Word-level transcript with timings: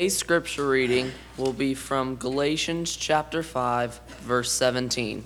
Today's 0.00 0.16
scripture 0.16 0.66
reading 0.66 1.12
will 1.36 1.52
be 1.52 1.74
from 1.74 2.16
Galatians 2.16 2.96
chapter 2.96 3.42
5, 3.42 4.00
verse 4.22 4.50
17. 4.50 5.22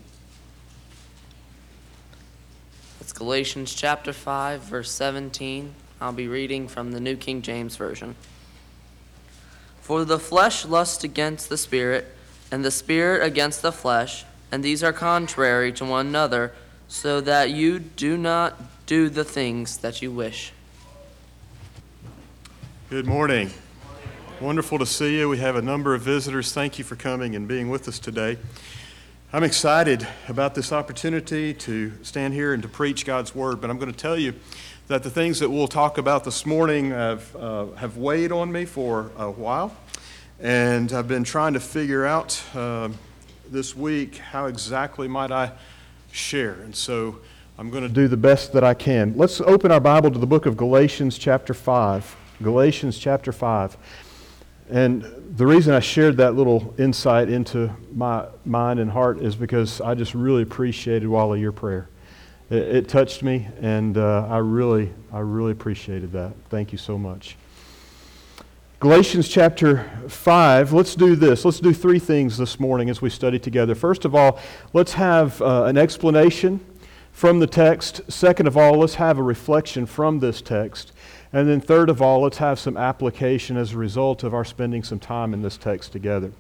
It's 3.01 3.13
Galatians 3.13 3.73
chapter 3.73 4.13
5, 4.13 4.63
verse 4.63 4.91
17. 4.91 5.77
I'll 6.01 6.11
be 6.11 6.27
reading 6.27 6.67
from 6.67 6.91
the 6.91 6.99
New 6.99 7.15
King 7.15 7.41
James 7.41 7.77
Version. 7.77 8.17
For 9.81 10.05
the 10.05 10.19
flesh 10.19 10.65
lusts 10.65 11.05
against 11.05 11.49
the 11.49 11.57
spirit, 11.57 12.07
and 12.51 12.65
the 12.65 12.73
spirit 12.73 13.25
against 13.25 13.63
the 13.63 13.71
flesh, 13.71 14.25
and 14.51 14.65
these 14.65 14.83
are 14.83 14.93
contrary 14.93 15.73
to 15.75 15.85
one 15.85 16.09
another, 16.09 16.53
so 16.89 17.21
that 17.21 17.51
you 17.51 17.79
do 17.79 18.17
not 18.19 18.87
do 18.87 19.09
the 19.09 19.23
things 19.23 19.77
that 19.77 20.03
you 20.03 20.11
wish. 20.11 20.53
Good 22.91 23.07
morning. 23.07 23.53
Wonderful 24.45 24.79
to 24.81 24.85
see 24.85 25.17
you. 25.17 25.31
We 25.31 25.39
have 25.39 25.57
a 25.57 25.63
number 25.63 25.95
of 25.95 26.03
visitors. 26.03 26.53
Thank 26.53 26.79
you 26.79 26.85
for 26.85 26.97
coming 26.97 27.35
and 27.35 27.49
being 27.49 27.71
with 27.71 27.89
us 27.89 27.99
today. 27.99 28.37
I'm 29.33 29.43
excited 29.43 30.07
about 30.29 30.55
this 30.55 30.71
opportunity 30.71 31.55
to 31.55 31.93
stand 32.03 32.35
here 32.35 32.53
and 32.53 32.63
to 32.63 32.69
preach 32.69 33.07
God's 33.07 33.35
Word, 33.35 33.63
but 33.63 33.71
I'm 33.71 33.79
going 33.79 33.91
to 33.91 33.97
tell 33.97 34.19
you 34.19 34.35
that 34.89 35.03
the 35.03 35.09
things 35.09 35.39
that 35.39 35.49
we'll 35.49 35.67
talk 35.67 35.97
about 35.97 36.25
this 36.25 36.45
morning 36.45 36.91
have, 36.91 37.35
uh, 37.35 37.69
have 37.77 37.97
weighed 37.97 38.33
on 38.33 38.53
me 38.53 38.67
for 38.67 39.13
a 39.17 39.31
while, 39.31 39.75
and 40.39 40.93
I've 40.93 41.09
been 41.09 41.25
trying 41.25 41.55
to 41.55 41.61
figure 41.61 42.05
out 42.05 42.39
uh, 42.55 42.91
this 43.49 43.75
week 43.75 44.19
how 44.19 44.45
exactly 44.45 45.09
might 45.09 45.33
I 45.33 45.53
share. 46.13 46.61
And 46.65 46.77
so 46.77 47.19
I'm 47.57 47.71
going 47.71 47.85
to 47.85 47.89
do 47.89 48.09
the 48.09 48.19
best 48.19 48.53
that 48.53 48.63
I 48.63 48.75
can. 48.75 49.17
Let's 49.17 49.41
open 49.41 49.73
our 49.73 49.81
Bible 49.81 50.11
to 50.11 50.19
the 50.19 50.27
book 50.27 50.45
of 50.45 50.59
Galatians, 50.59 51.17
chapter 51.17 51.55
5. 51.55 52.17
Galatians, 52.43 52.99
chapter 52.99 53.33
5. 53.33 53.77
And 54.71 55.03
the 55.37 55.47
reason 55.47 55.75
I 55.75 55.81
shared 55.81 56.17
that 56.17 56.35
little 56.35 56.75
insight 56.79 57.29
into 57.29 57.71
my 57.95 58.27
mind 58.45 58.81
and 58.81 58.91
heart 58.91 59.21
is 59.21 59.37
because 59.37 59.81
I 59.81 59.95
just 59.95 60.15
really 60.15 60.43
appreciated 60.43 61.07
Wally 61.07 61.41
your 61.41 61.53
prayer. 61.53 61.89
It, 62.51 62.63
it 62.63 62.89
touched 62.89 63.23
me, 63.23 63.49
and 63.61 63.99
uh, 63.99 64.27
I 64.29 64.39
really, 64.39 64.93
I 65.13 65.21
really 65.21 65.53
appreciated 65.53 66.13
that. 66.13 66.33
Thank 66.49 66.73
you 66.73 66.79
so 66.79 66.97
much. 66.97 67.37
Galatians 68.81 69.29
chapter 69.29 69.91
5, 70.09 70.73
let's 70.73 70.95
do 70.95 71.15
this. 71.17 71.45
Let's 71.45 71.61
do 71.61 71.73
three 71.73 71.99
things 71.99 72.37
this 72.37 72.61
morning 72.61 72.91
as 72.91 73.01
we 73.01 73.09
study 73.09 73.39
together. 73.39 73.75
First 73.75 74.05
of 74.05 74.15
all, 74.15 74.39
let's 74.73 74.93
have 74.95 75.41
uh, 75.41 75.65
an 75.65 75.79
explanation 75.79 76.61
from 77.13 77.39
the 77.39 77.47
text. 77.47 78.03
Second 78.09 78.47
of 78.47 78.57
all, 78.57 78.79
let's 78.79 78.97
have 78.97 79.19
a 79.19 79.23
reflection 79.23 79.87
from 79.87 80.19
this 80.19 80.43
text. 80.43 80.93
And 81.35 81.49
then, 81.49 81.61
third 81.61 81.91
of 81.91 82.01
all, 82.01 82.21
let's 82.21 82.39
have 82.39 82.61
some 82.61 82.77
application 82.77 83.57
as 83.57 83.73
a 83.73 83.77
result 83.77 84.23
of 84.23 84.35
our 84.35 84.45
spending 84.45 84.85
some 84.85 85.01
time 85.01 85.35
in 85.35 85.43
this 85.43 85.57
text 85.57 85.91
together. 85.91 86.31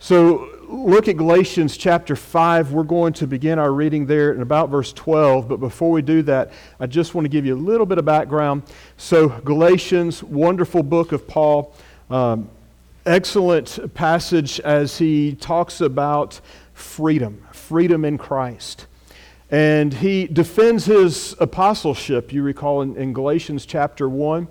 So, 0.00 0.48
look 0.68 1.06
at 1.06 1.16
Galatians 1.16 1.76
chapter 1.76 2.16
5. 2.16 2.72
We're 2.72 2.82
going 2.82 3.12
to 3.12 3.28
begin 3.28 3.60
our 3.60 3.72
reading 3.72 4.06
there 4.06 4.32
in 4.32 4.42
about 4.42 4.70
verse 4.70 4.92
12. 4.92 5.46
But 5.46 5.58
before 5.58 5.92
we 5.92 6.02
do 6.02 6.20
that, 6.22 6.50
I 6.80 6.86
just 6.86 7.14
want 7.14 7.26
to 7.26 7.28
give 7.28 7.46
you 7.46 7.54
a 7.54 7.62
little 7.62 7.86
bit 7.86 7.98
of 7.98 8.04
background. 8.04 8.64
So, 8.96 9.28
Galatians, 9.28 10.24
wonderful 10.24 10.82
book 10.82 11.12
of 11.12 11.28
Paul. 11.28 11.72
Um, 12.10 12.50
excellent 13.06 13.94
passage 13.94 14.58
as 14.58 14.98
he 14.98 15.36
talks 15.36 15.80
about 15.80 16.40
freedom, 16.72 17.46
freedom 17.52 18.04
in 18.04 18.18
Christ. 18.18 18.88
And 19.50 19.92
he 19.92 20.26
defends 20.26 20.86
his 20.86 21.34
apostleship, 21.38 22.32
you 22.32 22.42
recall 22.42 22.82
in, 22.82 22.96
in, 22.96 23.12
Galatians 23.12 23.66
chapter 23.66 24.08
1. 24.08 24.48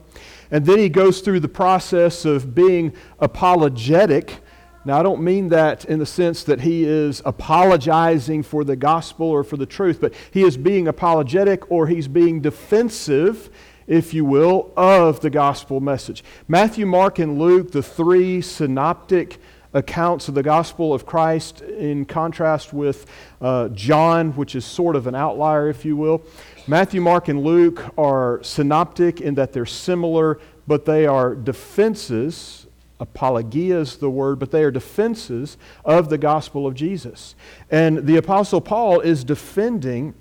And 0.52 0.66
then 0.66 0.78
he 0.78 0.88
goes 0.88 1.22
through 1.22 1.40
the 1.40 1.50
process 1.50 2.26
of 2.26 2.54
being 2.54 2.94
apologetic. 3.20 4.40
Now, 4.86 5.00
I 5.00 5.04
don't 5.04 5.24
mean 5.24 5.50
that 5.50 5.86
in 5.86 5.98
the 5.98 6.06
sense 6.06 6.44
that 6.44 6.62
he 6.62 6.84
is 6.84 7.22
apologizing 7.26 8.44
for 8.44 8.64
the 8.64 8.76
gospel 8.76 9.28
or 9.28 9.44
for 9.44 9.58
the 9.58 9.66
truth, 9.66 10.00
but 10.00 10.14
he 10.30 10.44
is 10.44 10.58
being 10.58 10.88
apologetic 10.88 11.72
or 11.72 11.88
he's 11.88 12.08
being 12.08 12.40
defensive, 12.40 13.50
if 13.88 14.14
you 14.14 14.26
will, 14.26 14.72
of 14.78 15.22
the 15.22 15.30
gospel 15.32 15.80
message. 15.80 16.24
Matthew, 16.48 16.86
Mark, 16.86 17.18
and 17.18 17.40
Luke, 17.40 17.72
the 17.72 17.82
three 17.82 18.42
synoptic 18.42 19.40
accounts 19.74 20.28
of 20.28 20.36
the 20.36 20.44
gospel 20.44 20.94
of 20.94 21.06
Christ 21.06 21.62
in 21.62 22.06
contrast 22.06 22.74
with 22.74 23.06
uh, 23.42 23.70
John, 23.70 24.32
which 24.34 24.56
is 24.56 24.66
sort 24.66 24.96
of 24.96 25.08
an 25.08 25.16
outlier, 25.16 25.70
if 25.70 25.84
you 25.84 25.98
will. 25.98 26.22
Matthew, 26.68 27.02
Mark, 27.02 27.28
and 27.28 27.44
Luke 27.44 27.84
are 27.98 28.40
synoptic 28.44 29.20
in 29.20 29.36
that 29.36 29.52
they're 29.52 29.66
similar, 29.66 30.40
but 30.68 30.86
they 30.86 31.06
are 31.06 31.36
defenses. 31.36 32.68
Apologia 33.00 33.80
is 33.80 33.98
the 33.98 34.10
word, 34.10 34.40
but 34.40 34.52
they 34.52 34.64
are 34.64 34.72
defenses 34.72 35.58
of 35.84 36.10
the 36.10 36.18
gospel 36.18 36.66
of 36.66 36.76
Jesus. 36.76 37.36
And 37.70 38.06
the 38.08 38.16
Apostle 38.16 38.62
Paul 38.62 39.02
is 39.02 39.24
defending 39.24 40.14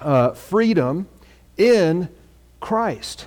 uh, 0.00 0.32
freedom 0.32 1.08
in 1.56 2.08
Christ. 2.60 3.26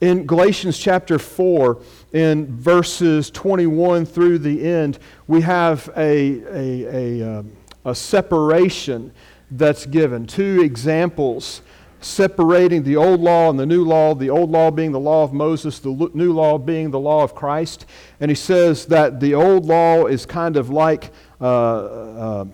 In 0.00 0.26
Galatians 0.26 0.76
chapter 0.76 1.18
4, 1.18 1.80
in 2.12 2.54
verses 2.54 3.30
21 3.30 4.04
through 4.04 4.38
the 4.38 4.62
end, 4.62 4.98
we 5.26 5.40
have 5.40 5.88
a, 5.96 6.42
a, 6.52 7.20
a, 7.22 7.38
um, 7.38 7.52
a 7.82 7.94
separation 7.94 9.10
that's 9.50 9.86
given. 9.86 10.26
Two 10.26 10.60
examples 10.60 11.62
separating 12.00 12.82
the 12.82 12.96
old 12.96 13.20
law 13.20 13.48
and 13.48 13.58
the 13.58 13.64
new 13.64 13.86
law, 13.86 14.14
the 14.14 14.28
old 14.28 14.50
law 14.50 14.70
being 14.70 14.92
the 14.92 15.00
law 15.00 15.24
of 15.24 15.32
Moses, 15.32 15.78
the 15.78 16.10
new 16.12 16.34
law 16.34 16.58
being 16.58 16.90
the 16.90 17.00
law 17.00 17.22
of 17.22 17.34
Christ. 17.34 17.86
And 18.20 18.30
he 18.30 18.34
says 18.34 18.84
that 18.86 19.18
the 19.18 19.34
old 19.34 19.64
law 19.64 20.04
is 20.04 20.26
kind 20.26 20.58
of 20.58 20.68
like 20.68 21.10
uh, 21.40 21.44
uh, 21.46 22.44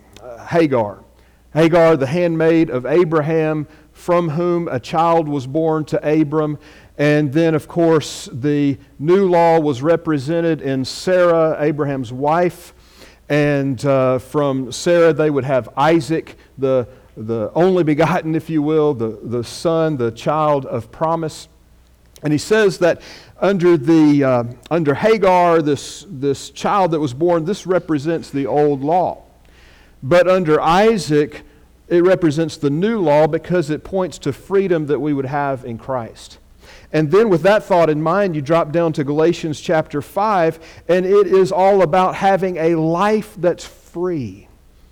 Hagar. 0.45 1.03
Hagar, 1.53 1.97
the 1.97 2.07
handmaid 2.07 2.69
of 2.69 2.85
Abraham, 2.85 3.67
from 3.91 4.29
whom 4.29 4.67
a 4.67 4.79
child 4.79 5.27
was 5.27 5.45
born 5.45 5.85
to 5.85 6.19
Abram. 6.21 6.57
And 6.97 7.33
then, 7.33 7.55
of 7.55 7.67
course, 7.67 8.29
the 8.31 8.77
new 8.99 9.27
law 9.27 9.59
was 9.59 9.81
represented 9.81 10.61
in 10.61 10.85
Sarah, 10.85 11.57
Abraham's 11.59 12.13
wife. 12.13 12.73
And 13.29 13.83
uh, 13.85 14.19
from 14.19 14.71
Sarah, 14.71 15.13
they 15.13 15.29
would 15.29 15.43
have 15.43 15.69
Isaac, 15.75 16.37
the, 16.57 16.87
the 17.17 17.51
only 17.55 17.83
begotten, 17.93 18.35
if 18.35 18.49
you 18.49 18.61
will, 18.61 18.93
the, 18.93 19.19
the 19.23 19.43
son, 19.43 19.97
the 19.97 20.11
child 20.11 20.65
of 20.67 20.91
promise. 20.91 21.47
And 22.21 22.31
he 22.31 22.39
says 22.39 22.77
that 22.79 23.01
under, 23.39 23.75
the, 23.75 24.23
uh, 24.23 24.43
under 24.69 24.93
Hagar, 24.93 25.61
this, 25.61 26.05
this 26.07 26.51
child 26.51 26.91
that 26.91 26.99
was 26.99 27.13
born, 27.13 27.43
this 27.43 27.65
represents 27.65 28.29
the 28.29 28.45
old 28.45 28.81
law. 28.81 29.23
But 30.03 30.27
under 30.27 30.61
Isaac, 30.61 31.41
it 31.87 32.03
represents 32.03 32.57
the 32.57 32.69
new 32.69 32.99
law 32.99 33.27
because 33.27 33.69
it 33.69 33.83
points 33.83 34.17
to 34.19 34.31
freedom 34.31 34.85
that 34.87 34.99
we 34.99 35.13
would 35.13 35.25
have 35.25 35.65
in 35.65 35.77
Christ. 35.77 36.37
And 36.93 37.11
then, 37.11 37.29
with 37.29 37.41
that 37.41 37.63
thought 37.63 37.89
in 37.89 38.01
mind, 38.01 38.35
you 38.35 38.41
drop 38.41 38.71
down 38.71 38.93
to 38.93 39.03
Galatians 39.03 39.59
chapter 39.59 39.99
5, 39.99 40.83
and 40.87 41.07
it 41.07 41.25
is 41.25 41.51
all 41.51 41.81
about 41.81 42.13
having 42.13 42.57
a 42.57 42.75
life 42.75 43.33
that's 43.39 43.65
free. 43.65 44.47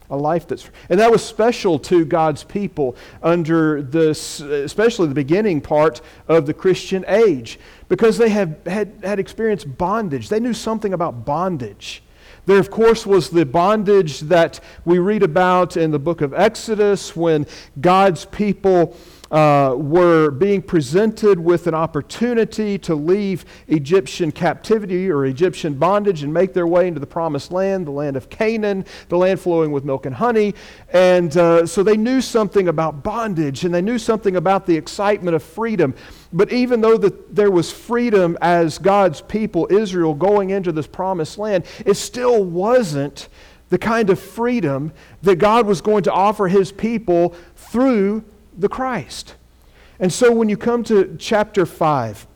A 0.09 0.17
life 0.17 0.47
that's 0.47 0.63
free. 0.63 0.73
And 0.89 0.99
that 0.99 1.11
was 1.11 1.23
special 1.23 1.77
to 1.79 2.03
God's 2.03 2.43
people 2.43 2.95
under 3.21 3.83
this, 3.83 4.41
especially 4.41 5.07
the 5.09 5.13
beginning 5.13 5.61
part 5.61 6.01
of 6.27 6.47
the 6.47 6.55
Christian 6.55 7.05
age, 7.07 7.59
because 7.87 8.17
they 8.17 8.29
had, 8.29 8.59
had, 8.65 8.93
had 9.03 9.19
experienced 9.19 9.77
bondage. 9.77 10.27
They 10.27 10.39
knew 10.39 10.55
something 10.55 10.93
about 10.93 11.23
bondage. 11.23 12.01
There, 12.47 12.57
of 12.57 12.71
course, 12.71 13.05
was 13.05 13.29
the 13.29 13.45
bondage 13.45 14.21
that 14.21 14.59
we 14.85 14.97
read 14.97 15.21
about 15.21 15.77
in 15.77 15.91
the 15.91 15.99
book 15.99 16.21
of 16.21 16.33
Exodus 16.33 17.15
when 17.15 17.45
God's 17.79 18.25
people 18.25 18.97
uh, 19.31 19.73
were 19.77 20.29
being 20.29 20.61
presented 20.61 21.39
with 21.39 21.65
an 21.65 21.73
opportunity 21.73 22.77
to 22.77 22.93
leave 22.93 23.45
Egyptian 23.67 24.31
captivity 24.31 25.09
or 25.09 25.25
Egyptian 25.25 25.73
bondage 25.73 26.23
and 26.23 26.33
make 26.33 26.53
their 26.53 26.67
way 26.67 26.87
into 26.87 26.99
the 26.99 27.07
promised 27.07 27.51
land, 27.51 27.87
the 27.87 27.91
land 27.91 28.17
of 28.17 28.29
Canaan, 28.29 28.85
the 29.07 29.17
land 29.17 29.39
flowing 29.39 29.71
with 29.71 29.85
milk 29.85 30.05
and 30.05 30.15
honey. 30.15 30.53
And 30.91 31.35
uh, 31.37 31.65
so 31.65 31.81
they 31.81 31.95
knew 31.95 32.19
something 32.19 32.67
about 32.67 33.03
bondage 33.03 33.63
and 33.63 33.73
they 33.73 33.81
knew 33.81 33.97
something 33.97 34.35
about 34.35 34.65
the 34.65 34.75
excitement 34.75 35.35
of 35.35 35.41
freedom. 35.41 35.95
But 36.33 36.51
even 36.51 36.81
though 36.81 36.97
the, 36.97 37.17
there 37.29 37.51
was 37.51 37.71
freedom 37.71 38.37
as 38.41 38.77
God's 38.77 39.21
people, 39.21 39.67
Israel, 39.71 40.13
going 40.13 40.49
into 40.49 40.73
this 40.73 40.87
promised 40.87 41.37
land, 41.37 41.65
it 41.85 41.95
still 41.95 42.43
wasn't 42.43 43.29
the 43.69 43.77
kind 43.77 44.09
of 44.09 44.19
freedom 44.19 44.91
that 45.21 45.37
God 45.37 45.65
was 45.65 45.79
going 45.79 46.03
to 46.03 46.11
offer 46.11 46.49
his 46.49 46.73
people 46.73 47.33
through 47.55 48.25
the 48.57 48.69
Christ. 48.69 49.35
And 49.99 50.11
so 50.11 50.31
when 50.31 50.49
you 50.49 50.57
come 50.57 50.83
to 50.85 51.15
chapter 51.19 51.65
5, 51.65 52.27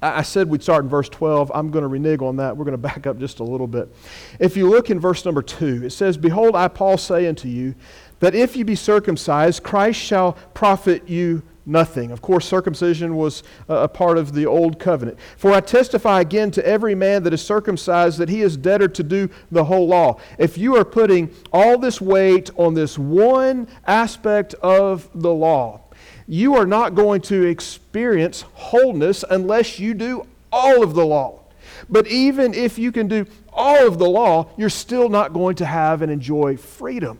I 0.00 0.22
said 0.22 0.48
we'd 0.48 0.62
start 0.62 0.84
in 0.84 0.88
verse 0.88 1.08
12. 1.08 1.50
I'm 1.54 1.70
going 1.70 1.82
to 1.82 1.88
renege 1.88 2.22
on 2.22 2.36
that. 2.36 2.56
We're 2.56 2.64
going 2.64 2.72
to 2.72 2.78
back 2.78 3.06
up 3.06 3.18
just 3.18 3.40
a 3.40 3.44
little 3.44 3.66
bit. 3.66 3.94
If 4.38 4.56
you 4.56 4.68
look 4.68 4.90
in 4.90 5.00
verse 5.00 5.24
number 5.24 5.42
2, 5.42 5.86
it 5.86 5.90
says, 5.90 6.16
Behold, 6.16 6.54
I, 6.54 6.68
Paul, 6.68 6.96
say 6.96 7.26
unto 7.26 7.48
you, 7.48 7.74
that 8.20 8.34
if 8.34 8.56
you 8.56 8.64
be 8.64 8.74
circumcised, 8.74 9.62
Christ 9.62 10.00
shall 10.00 10.32
profit 10.54 11.08
you 11.08 11.42
nothing. 11.68 12.10
Of 12.10 12.22
course, 12.22 12.46
circumcision 12.46 13.16
was 13.16 13.42
a 13.68 13.88
part 13.88 14.18
of 14.18 14.32
the 14.32 14.46
old 14.46 14.78
covenant. 14.78 15.18
For 15.36 15.52
I 15.52 15.60
testify 15.60 16.20
again 16.20 16.50
to 16.52 16.66
every 16.66 16.94
man 16.94 17.22
that 17.24 17.34
is 17.34 17.42
circumcised 17.42 18.18
that 18.18 18.28
he 18.28 18.40
is 18.40 18.56
debtor 18.56 18.88
to 18.88 19.02
do 19.02 19.28
the 19.50 19.64
whole 19.64 19.86
law. 19.86 20.20
If 20.38 20.58
you 20.58 20.76
are 20.76 20.84
putting 20.84 21.30
all 21.52 21.78
this 21.78 22.00
weight 22.00 22.50
on 22.56 22.74
this 22.74 22.98
one 22.98 23.68
aspect 23.86 24.54
of 24.54 25.08
the 25.14 25.32
law, 25.32 25.82
you 26.26 26.54
are 26.56 26.66
not 26.66 26.94
going 26.94 27.20
to 27.22 27.44
experience 27.44 28.42
wholeness 28.52 29.24
unless 29.28 29.78
you 29.78 29.94
do 29.94 30.26
all 30.52 30.82
of 30.82 30.94
the 30.94 31.04
law. 31.04 31.40
But 31.88 32.06
even 32.08 32.54
if 32.54 32.78
you 32.78 32.92
can 32.92 33.08
do 33.08 33.26
all 33.52 33.86
of 33.86 33.98
the 33.98 34.08
law, 34.08 34.50
you're 34.56 34.68
still 34.68 35.08
not 35.08 35.32
going 35.32 35.56
to 35.56 35.66
have 35.66 36.02
and 36.02 36.10
enjoy 36.10 36.56
freedom. 36.56 37.18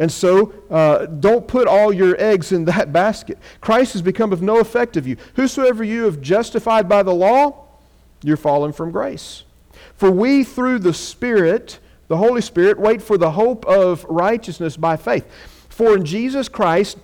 And 0.00 0.10
so, 0.10 0.54
uh, 0.70 1.04
don't 1.04 1.46
put 1.46 1.68
all 1.68 1.92
your 1.92 2.16
eggs 2.18 2.52
in 2.52 2.64
that 2.64 2.90
basket. 2.92 3.38
Christ 3.60 3.92
has 3.92 4.02
become 4.02 4.32
of 4.32 4.40
no 4.40 4.58
effect 4.58 4.96
of 4.96 5.06
you. 5.06 5.18
Whosoever 5.34 5.84
you 5.84 6.04
have 6.04 6.22
justified 6.22 6.88
by 6.88 7.02
the 7.02 7.14
law, 7.14 7.66
you're 8.22 8.38
fallen 8.38 8.72
from 8.72 8.90
grace. 8.90 9.44
For 9.94 10.10
we, 10.10 10.42
through 10.42 10.78
the 10.78 10.94
Spirit, 10.94 11.78
the 12.08 12.16
Holy 12.16 12.40
Spirit, 12.40 12.80
wait 12.80 13.02
for 13.02 13.18
the 13.18 13.32
hope 13.32 13.66
of 13.66 14.04
righteousness 14.04 14.78
by 14.78 14.96
faith. 14.96 15.26
For 15.68 15.94
in 15.94 16.06
Jesus 16.06 16.48
Christ, 16.48 16.96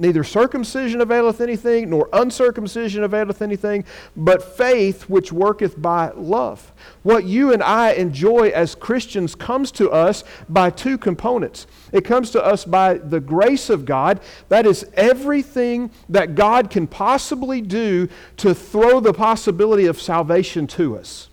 neither 0.00 0.24
circumcision 0.24 1.00
availeth 1.00 1.40
anything, 1.40 1.90
nor 1.90 2.08
uncircumcision 2.12 3.04
availeth 3.04 3.42
anything, 3.42 3.84
but 4.16 4.56
faith 4.56 5.02
which 5.02 5.32
worketh 5.32 5.80
by 5.80 6.10
love. 6.16 6.72
What 7.02 7.24
you 7.24 7.52
and 7.52 7.62
I 7.62 7.92
enjoy 7.92 8.48
as 8.48 8.74
Christians 8.74 9.34
comes 9.34 9.70
to 9.72 9.90
us 9.90 10.24
by 10.48 10.70
two 10.70 10.98
components. 10.98 11.66
It 11.92 12.04
comes 12.04 12.30
to 12.32 12.44
us 12.44 12.64
by 12.64 12.94
the 12.94 13.20
grace 13.20 13.70
of 13.70 13.84
God, 13.84 14.20
that 14.48 14.66
is 14.66 14.86
everything 14.94 15.90
that 16.08 16.34
God 16.34 16.70
can 16.70 16.86
possibly 16.86 17.60
do 17.60 18.08
to 18.38 18.54
throw 18.54 19.00
the 19.00 19.12
possibility 19.12 19.86
of 19.86 20.00
salvation 20.00 20.66
to 20.68 20.96
us. 20.96 21.28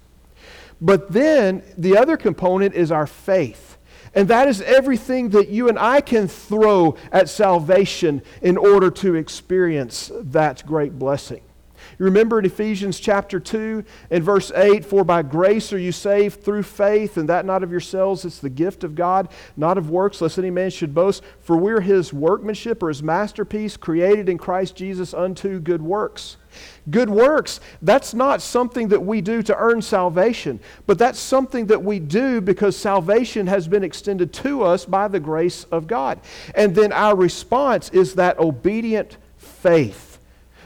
But 0.79 1.11
then 1.11 1.63
the 1.77 1.97
other 1.97 2.17
component 2.17 2.75
is 2.75 2.91
our 2.91 3.07
faith. 3.07 3.66
And 4.13 4.27
that 4.27 4.47
is 4.47 4.61
everything 4.61 5.29
that 5.29 5.49
you 5.49 5.69
and 5.69 5.77
I 5.77 6.01
can 6.01 6.27
throw 6.27 6.95
at 7.11 7.29
salvation 7.29 8.21
in 8.41 8.57
order 8.57 8.89
to 8.91 9.15
experience 9.15 10.11
that 10.13 10.65
great 10.65 10.97
blessing. 10.97 11.41
You 11.99 12.05
remember 12.05 12.37
in 12.39 12.45
Ephesians 12.45 12.99
chapter 12.99 13.39
2 13.39 13.83
and 14.11 14.23
verse 14.23 14.51
8, 14.53 14.85
For 14.85 15.03
by 15.03 15.23
grace 15.23 15.73
are 15.73 15.79
you 15.79 15.91
saved 15.91 16.43
through 16.43 16.63
faith, 16.63 17.17
and 17.17 17.27
that 17.29 17.45
not 17.45 17.63
of 17.63 17.71
yourselves, 17.71 18.23
it's 18.23 18.39
the 18.39 18.49
gift 18.49 18.83
of 18.83 18.95
God, 18.95 19.29
not 19.55 19.77
of 19.77 19.89
works, 19.89 20.21
lest 20.21 20.37
any 20.37 20.51
man 20.51 20.69
should 20.69 20.93
boast. 20.93 21.23
For 21.39 21.57
we're 21.57 21.81
his 21.81 22.13
workmanship 22.13 22.83
or 22.83 22.89
his 22.89 23.01
masterpiece, 23.01 23.77
created 23.77 24.29
in 24.29 24.37
Christ 24.37 24.75
Jesus 24.75 25.13
unto 25.13 25.59
good 25.59 25.81
works 25.81 26.37
Good 26.89 27.09
works, 27.09 27.59
that's 27.81 28.13
not 28.13 28.41
something 28.41 28.87
that 28.89 29.03
we 29.03 29.21
do 29.21 29.43
to 29.43 29.55
earn 29.55 29.81
salvation, 29.81 30.59
but 30.85 30.97
that's 30.97 31.19
something 31.19 31.67
that 31.67 31.83
we 31.83 31.99
do 31.99 32.41
because 32.41 32.77
salvation 32.77 33.47
has 33.47 33.67
been 33.67 33.83
extended 33.83 34.33
to 34.33 34.63
us 34.63 34.85
by 34.85 35.07
the 35.07 35.19
grace 35.19 35.65
of 35.65 35.87
God. 35.87 36.19
And 36.55 36.75
then 36.75 36.91
our 36.93 37.15
response 37.15 37.89
is 37.89 38.15
that 38.15 38.39
obedient 38.39 39.17
faith. 39.37 40.06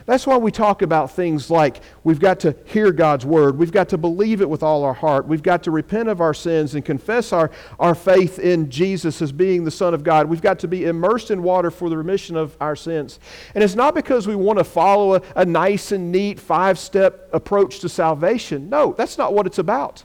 That's 0.06 0.26
why 0.26 0.36
we 0.36 0.50
talk 0.50 0.82
about 0.82 1.10
things 1.10 1.50
like 1.50 1.80
we've 2.04 2.20
got 2.20 2.40
to 2.40 2.56
hear 2.64 2.92
God's 2.92 3.24
word, 3.24 3.58
we've 3.58 3.72
got 3.72 3.88
to 3.90 3.98
believe 3.98 4.40
it 4.40 4.48
with 4.48 4.62
all 4.62 4.84
our 4.84 4.94
heart, 4.94 5.26
we've 5.26 5.42
got 5.42 5.62
to 5.64 5.70
repent 5.70 6.08
of 6.08 6.20
our 6.20 6.34
sins 6.34 6.74
and 6.74 6.84
confess 6.84 7.32
our, 7.32 7.50
our 7.78 7.94
faith 7.94 8.38
in 8.38 8.70
Jesus 8.70 9.22
as 9.22 9.32
being 9.32 9.64
the 9.64 9.70
Son 9.70 9.94
of 9.94 10.04
God. 10.04 10.28
We've 10.28 10.42
got 10.42 10.58
to 10.60 10.68
be 10.68 10.84
immersed 10.84 11.30
in 11.30 11.42
water 11.42 11.70
for 11.70 11.88
the 11.88 11.96
remission 11.96 12.36
of 12.36 12.56
our 12.60 12.76
sins. 12.76 13.18
And 13.54 13.62
it's 13.62 13.74
not 13.74 13.94
because 13.94 14.26
we 14.26 14.36
want 14.36 14.58
to 14.58 14.64
follow 14.64 15.16
a, 15.16 15.22
a 15.36 15.44
nice 15.44 15.92
and 15.92 16.12
neat 16.12 16.38
five 16.38 16.78
step 16.78 17.28
approach 17.32 17.80
to 17.80 17.88
salvation. 17.88 18.68
No, 18.68 18.94
that's 18.96 19.18
not 19.18 19.34
what 19.34 19.46
it's 19.46 19.58
about. 19.58 20.04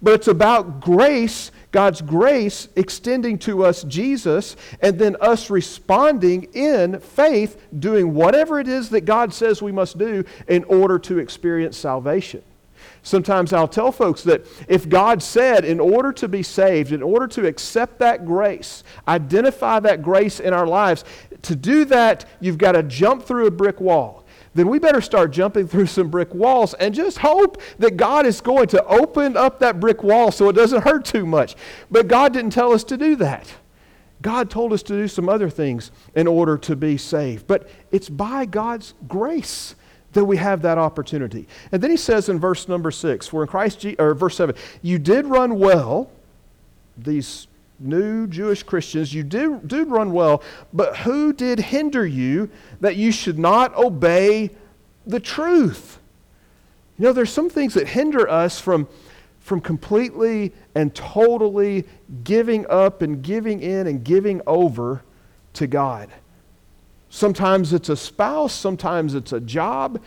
But 0.00 0.14
it's 0.14 0.28
about 0.28 0.80
grace 0.80 1.50
God's 1.72 2.02
grace 2.02 2.68
extending 2.76 3.38
to 3.40 3.64
us 3.64 3.82
Jesus, 3.84 4.56
and 4.80 4.98
then 4.98 5.16
us 5.20 5.48
responding 5.48 6.44
in 6.52 7.00
faith, 7.00 7.60
doing 7.78 8.14
whatever 8.14 8.60
it 8.60 8.68
is 8.68 8.90
that 8.90 9.06
God 9.06 9.32
says 9.32 9.62
we 9.62 9.72
must 9.72 9.98
do 9.98 10.22
in 10.46 10.64
order 10.64 10.98
to 11.00 11.18
experience 11.18 11.78
salvation. 11.78 12.42
Sometimes 13.02 13.52
I'll 13.52 13.66
tell 13.66 13.90
folks 13.90 14.22
that 14.24 14.46
if 14.68 14.88
God 14.88 15.22
said, 15.22 15.64
in 15.64 15.80
order 15.80 16.12
to 16.12 16.28
be 16.28 16.42
saved, 16.42 16.92
in 16.92 17.02
order 17.02 17.26
to 17.28 17.46
accept 17.46 17.98
that 17.98 18.26
grace, 18.26 18.84
identify 19.08 19.80
that 19.80 20.02
grace 20.02 20.38
in 20.38 20.52
our 20.52 20.66
lives, 20.66 21.04
to 21.42 21.56
do 21.56 21.84
that, 21.86 22.26
you've 22.38 22.58
got 22.58 22.72
to 22.72 22.82
jump 22.84 23.24
through 23.24 23.46
a 23.46 23.50
brick 23.50 23.80
wall 23.80 24.21
then 24.54 24.68
we 24.68 24.78
better 24.78 25.00
start 25.00 25.30
jumping 25.30 25.66
through 25.66 25.86
some 25.86 26.08
brick 26.08 26.34
walls 26.34 26.74
and 26.74 26.94
just 26.94 27.18
hope 27.18 27.60
that 27.78 27.96
God 27.96 28.26
is 28.26 28.40
going 28.40 28.68
to 28.68 28.84
open 28.84 29.36
up 29.36 29.58
that 29.60 29.80
brick 29.80 30.02
wall 30.02 30.30
so 30.30 30.48
it 30.48 30.54
doesn't 30.54 30.82
hurt 30.82 31.04
too 31.04 31.24
much. 31.24 31.56
But 31.90 32.08
God 32.08 32.32
didn't 32.32 32.52
tell 32.52 32.72
us 32.72 32.84
to 32.84 32.96
do 32.96 33.16
that. 33.16 33.52
God 34.20 34.50
told 34.50 34.72
us 34.72 34.82
to 34.84 34.92
do 34.92 35.08
some 35.08 35.28
other 35.28 35.50
things 35.50 35.90
in 36.14 36.26
order 36.26 36.56
to 36.58 36.76
be 36.76 36.96
saved. 36.96 37.46
But 37.46 37.68
it's 37.90 38.08
by 38.08 38.44
God's 38.44 38.94
grace 39.08 39.74
that 40.12 40.24
we 40.24 40.36
have 40.36 40.62
that 40.62 40.78
opportunity. 40.78 41.48
And 41.72 41.82
then 41.82 41.90
he 41.90 41.96
says 41.96 42.28
in 42.28 42.38
verse 42.38 42.68
number 42.68 42.90
6, 42.90 43.26
for 43.26 43.42
in 43.42 43.48
Christ 43.48 43.84
or 43.98 44.14
verse 44.14 44.36
7, 44.36 44.54
you 44.82 44.98
did 44.98 45.26
run 45.26 45.58
well 45.58 46.10
these 46.96 47.48
new 47.82 48.26
Jewish 48.26 48.62
Christians, 48.62 49.14
you 49.14 49.22
do, 49.22 49.60
did 49.66 49.88
run 49.88 50.12
well, 50.12 50.42
but 50.72 50.98
who 50.98 51.32
did 51.32 51.58
hinder 51.58 52.06
you 52.06 52.50
that 52.80 52.96
you 52.96 53.12
should 53.12 53.38
not 53.38 53.74
obey 53.76 54.50
the 55.06 55.20
truth? 55.20 55.98
You 56.98 57.06
know, 57.06 57.12
there's 57.12 57.32
some 57.32 57.50
things 57.50 57.74
that 57.74 57.88
hinder 57.88 58.28
us 58.28 58.60
from, 58.60 58.88
from 59.40 59.60
completely 59.60 60.52
and 60.74 60.94
totally 60.94 61.86
giving 62.24 62.66
up 62.68 63.02
and 63.02 63.22
giving 63.22 63.60
in 63.60 63.86
and 63.86 64.04
giving 64.04 64.40
over 64.46 65.02
to 65.54 65.66
God. 65.66 66.10
Sometimes 67.08 67.72
it's 67.72 67.88
a 67.88 67.96
spouse, 67.96 68.54
sometimes 68.54 69.14
it's 69.14 69.32
a 69.32 69.40
job, 69.40 70.00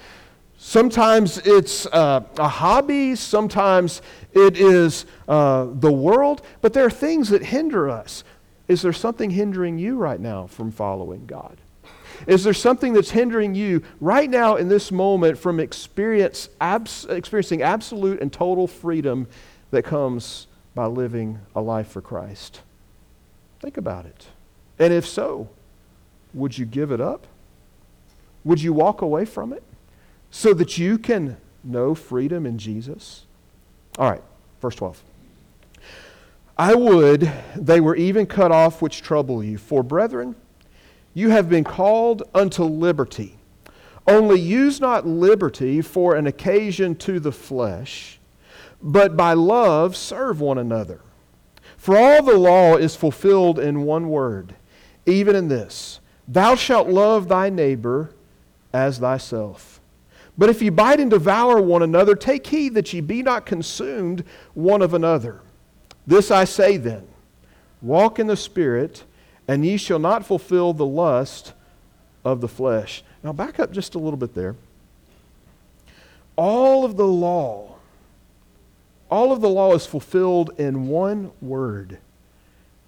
Sometimes 0.68 1.38
it's 1.38 1.86
uh, 1.86 2.24
a 2.40 2.48
hobby, 2.48 3.16
sometimes 3.16 4.02
it 4.34 4.58
is 4.58 5.06
uh, 5.28 5.68
the 5.72 5.92
world, 5.92 6.42
but 6.62 6.74
there 6.74 6.84
are 6.84 6.90
things 6.90 7.30
that 7.30 7.44
hinder 7.44 7.88
us. 7.88 8.24
Is 8.68 8.82
there 8.82 8.92
something 8.92 9.30
hindering 9.30 9.78
you 9.78 9.96
right 9.96 10.20
now 10.20 10.48
from 10.48 10.72
following 10.72 11.28
God? 11.28 11.58
Is 12.26 12.44
there 12.44 12.52
something 12.52 12.94
that's 12.94 13.12
hindering 13.12 13.54
you 13.54 13.84
right 14.02 14.28
now 14.28 14.56
in 14.56 14.68
this 14.68 14.92
moment 14.92 15.38
from 15.38 15.60
experience, 15.60 16.50
abs- 16.60 17.06
experiencing 17.06 17.62
absolute 17.62 18.20
and 18.20 18.34
total 18.34 18.66
freedom 18.66 19.28
that 19.70 19.84
comes 19.84 20.48
by 20.74 20.88
living 20.88 21.42
a 21.56 21.62
life 21.62 21.90
for 21.90 22.02
Christ? 22.02 22.62
Think 23.60 23.78
about 23.78 24.08
it. 24.08 24.26
And 24.80 24.92
if 24.92 25.06
so, 25.06 25.48
would 26.34 26.58
you 26.58 26.66
give 26.66 26.92
it 26.92 27.00
up? 27.00 27.28
Would 28.44 28.64
you 28.64 28.74
walk 28.74 29.04
away 29.04 29.26
from 29.26 29.54
it? 29.54 29.62
So 30.36 30.54
that 30.54 30.78
you 30.78 30.98
can 30.98 31.38
know 31.64 31.96
freedom 31.96 32.46
in 32.46 32.58
Jesus? 32.58 33.26
All 33.98 34.12
right, 34.12 34.22
verse 34.62 34.76
12. 34.76 35.02
I 36.58 36.76
would 36.76 37.32
they 37.56 37.80
were 37.80 37.96
even 37.96 38.26
cut 38.26 38.52
off 38.52 38.82
which 38.82 39.02
trouble 39.02 39.42
you. 39.42 39.58
For, 39.58 39.82
brethren, 39.82 40.36
you 41.14 41.30
have 41.30 41.48
been 41.48 41.64
called 41.64 42.24
unto 42.36 42.64
liberty. 42.64 43.38
Only 44.06 44.38
use 44.38 44.82
not 44.82 45.08
liberty 45.08 45.82
for 45.82 46.16
an 46.16 46.28
occasion 46.28 46.96
to 46.98 47.22
the 47.22 47.32
flesh, 47.32 48.20
but 48.82 49.16
by 49.16 49.32
love 49.32 49.96
serve 49.96 50.42
one 50.42 50.58
another. 50.58 51.00
For 51.78 51.96
all 51.98 52.22
the 52.22 52.38
law 52.38 52.76
is 52.76 52.94
fulfilled 52.94 53.58
in 53.58 53.84
one 53.84 54.10
word, 54.10 54.56
even 55.06 55.34
in 55.34 55.48
this 55.48 56.02
Thou 56.28 56.56
shalt 56.56 56.90
love 56.90 57.30
thy 57.30 57.50
neighbor 57.50 58.12
as 58.74 58.98
thyself. 58.98 59.75
But 60.38 60.50
if 60.50 60.62
ye 60.62 60.70
bite 60.70 61.00
and 61.00 61.10
devour 61.10 61.62
one 61.62 61.82
another, 61.82 62.16
take 62.16 62.48
heed 62.48 62.74
that 62.74 62.92
ye 62.94 63.02
be 63.02 63.24
not 63.24 63.46
consumed 63.46 64.24
one 64.54 64.82
of 64.82 64.94
another. 64.94 65.42
This 66.06 66.30
I 66.30 66.44
say 66.44 66.78
then 66.78 67.08
walk 67.82 68.20
in 68.20 68.28
the 68.28 68.38
Spirit, 68.38 69.04
and 69.48 69.66
ye 69.66 69.78
shall 69.78 70.00
not 70.00 70.26
fulfill 70.26 70.74
the 70.74 70.86
lust 70.86 71.54
of 72.24 72.42
the 72.42 72.48
flesh. 72.48 73.04
Now, 73.24 73.32
back 73.32 73.60
up 73.60 73.72
just 73.72 73.96
a 73.96 74.00
little 74.00 74.18
bit 74.18 74.34
there. 74.34 74.56
All 76.36 76.84
of 76.84 76.98
the 76.98 77.08
law, 77.08 77.76
all 79.10 79.32
of 79.32 79.42
the 79.42 79.50
law 79.50 79.74
is 79.74 79.86
fulfilled 79.86 80.52
in 80.58 80.88
one 80.88 81.32
word. 81.42 82.00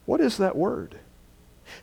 What 0.06 0.20
is 0.20 0.38
that 0.38 0.56
word? 0.56 0.98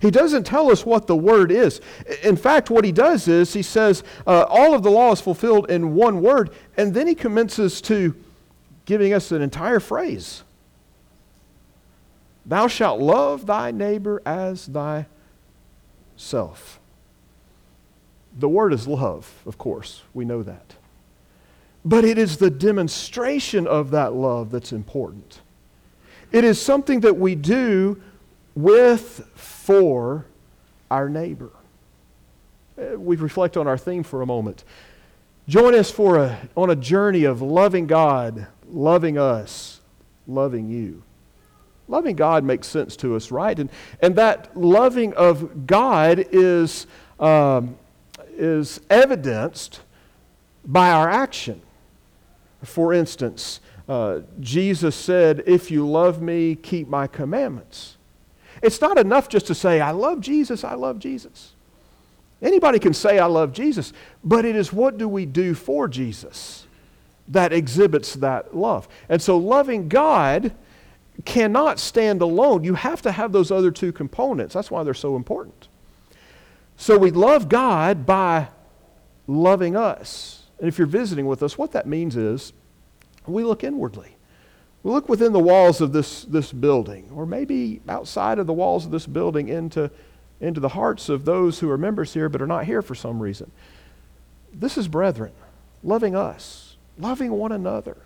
He 0.00 0.10
doesn't 0.10 0.44
tell 0.44 0.70
us 0.70 0.84
what 0.84 1.06
the 1.06 1.16
word 1.16 1.50
is. 1.50 1.80
In 2.22 2.36
fact, 2.36 2.70
what 2.70 2.84
he 2.84 2.92
does 2.92 3.28
is 3.28 3.52
he 3.52 3.62
says 3.62 4.02
uh, 4.26 4.44
all 4.48 4.74
of 4.74 4.82
the 4.82 4.90
law 4.90 5.12
is 5.12 5.20
fulfilled 5.20 5.70
in 5.70 5.94
one 5.94 6.20
word, 6.20 6.50
and 6.76 6.94
then 6.94 7.06
he 7.06 7.14
commences 7.14 7.80
to 7.82 8.14
giving 8.84 9.12
us 9.12 9.32
an 9.32 9.42
entire 9.42 9.80
phrase 9.80 10.42
Thou 12.46 12.66
shalt 12.66 13.00
love 13.00 13.46
thy 13.46 13.70
neighbor 13.70 14.20
as 14.26 14.66
thyself. 16.16 16.78
The 18.38 18.48
word 18.48 18.72
is 18.72 18.86
love, 18.86 19.32
of 19.46 19.56
course. 19.58 20.02
We 20.12 20.24
know 20.24 20.42
that. 20.42 20.74
But 21.84 22.04
it 22.04 22.18
is 22.18 22.38
the 22.38 22.50
demonstration 22.50 23.66
of 23.66 23.90
that 23.92 24.12
love 24.12 24.50
that's 24.50 24.72
important. 24.72 25.40
It 26.32 26.44
is 26.44 26.60
something 26.60 27.00
that 27.00 27.16
we 27.16 27.34
do 27.34 28.02
with, 28.54 29.28
for 29.64 30.26
our 30.90 31.08
neighbor. 31.08 31.50
Uh, 32.78 32.98
We 32.98 33.16
reflect 33.16 33.56
on 33.56 33.66
our 33.66 33.78
theme 33.78 34.02
for 34.02 34.20
a 34.20 34.26
moment. 34.26 34.62
Join 35.48 35.74
us 35.74 35.90
for 35.90 36.18
a, 36.18 36.48
on 36.54 36.68
a 36.68 36.76
journey 36.76 37.24
of 37.24 37.40
loving 37.40 37.86
God, 37.86 38.46
loving 38.68 39.16
us, 39.16 39.80
loving 40.26 40.68
you. 40.68 41.02
Loving 41.88 42.14
God 42.14 42.44
makes 42.44 42.66
sense 42.66 42.94
to 42.96 43.16
us, 43.16 43.30
right? 43.30 43.58
And, 43.58 43.70
and 44.00 44.16
that 44.16 44.54
loving 44.54 45.14
of 45.14 45.66
God 45.66 46.26
is, 46.30 46.86
um, 47.18 47.76
is 48.32 48.80
evidenced 48.90 49.80
by 50.64 50.90
our 50.90 51.08
action. 51.08 51.62
For 52.62 52.92
instance, 52.92 53.60
uh, 53.88 54.20
Jesus 54.40 54.94
said, 54.94 55.42
If 55.46 55.70
you 55.70 55.86
love 55.86 56.20
me, 56.20 56.54
keep 56.54 56.88
my 56.88 57.06
commandments. 57.06 57.96
It's 58.64 58.80
not 58.80 58.96
enough 58.96 59.28
just 59.28 59.46
to 59.48 59.54
say, 59.54 59.78
I 59.82 59.90
love 59.90 60.20
Jesus, 60.20 60.64
I 60.64 60.72
love 60.72 60.98
Jesus. 60.98 61.52
Anybody 62.40 62.78
can 62.78 62.94
say, 62.94 63.18
I 63.18 63.26
love 63.26 63.52
Jesus, 63.52 63.92
but 64.24 64.46
it 64.46 64.56
is 64.56 64.72
what 64.72 64.96
do 64.96 65.06
we 65.06 65.26
do 65.26 65.54
for 65.54 65.86
Jesus 65.86 66.66
that 67.28 67.52
exhibits 67.52 68.14
that 68.14 68.56
love. 68.56 68.88
And 69.10 69.20
so, 69.20 69.36
loving 69.36 69.88
God 69.90 70.54
cannot 71.26 71.78
stand 71.78 72.22
alone. 72.22 72.64
You 72.64 72.74
have 72.74 73.02
to 73.02 73.12
have 73.12 73.32
those 73.32 73.50
other 73.50 73.70
two 73.70 73.92
components. 73.92 74.54
That's 74.54 74.70
why 74.70 74.82
they're 74.82 74.94
so 74.94 75.14
important. 75.14 75.68
So, 76.76 76.96
we 76.96 77.10
love 77.10 77.50
God 77.50 78.06
by 78.06 78.48
loving 79.26 79.76
us. 79.76 80.44
And 80.58 80.68
if 80.68 80.78
you're 80.78 80.86
visiting 80.86 81.26
with 81.26 81.42
us, 81.42 81.58
what 81.58 81.72
that 81.72 81.86
means 81.86 82.16
is 82.16 82.54
we 83.26 83.44
look 83.44 83.62
inwardly. 83.62 84.13
We 84.84 84.90
look 84.90 85.08
within 85.08 85.32
the 85.32 85.40
walls 85.40 85.80
of 85.80 85.92
this, 85.92 86.24
this 86.24 86.52
building, 86.52 87.10
or 87.14 87.24
maybe 87.24 87.80
outside 87.88 88.38
of 88.38 88.46
the 88.46 88.52
walls 88.52 88.84
of 88.84 88.90
this 88.90 89.06
building 89.06 89.48
into, 89.48 89.90
into 90.42 90.60
the 90.60 90.68
hearts 90.68 91.08
of 91.08 91.24
those 91.24 91.58
who 91.58 91.70
are 91.70 91.78
members 91.78 92.12
here 92.12 92.28
but 92.28 92.42
are 92.42 92.46
not 92.46 92.66
here 92.66 92.82
for 92.82 92.94
some 92.94 93.18
reason. 93.18 93.50
This 94.52 94.76
is 94.76 94.86
brethren, 94.86 95.32
loving 95.82 96.14
us, 96.14 96.76
loving 96.98 97.32
one 97.32 97.50
another. 97.50 97.96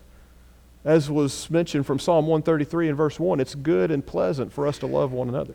As 0.85 1.11
was 1.11 1.51
mentioned 1.51 1.85
from 1.85 1.99
Psalm 1.99 2.29
133 2.29 2.89
and 2.89 2.97
verse 2.97 3.19
1, 3.19 3.41
it's 3.41 3.57
good 3.57 3.91
and 3.91 4.07
pleasant 4.07 4.53
for 4.53 4.65
us 4.65 4.79
to 4.79 4.87
love 4.87 5.11
one 5.11 5.29
another. 5.29 5.55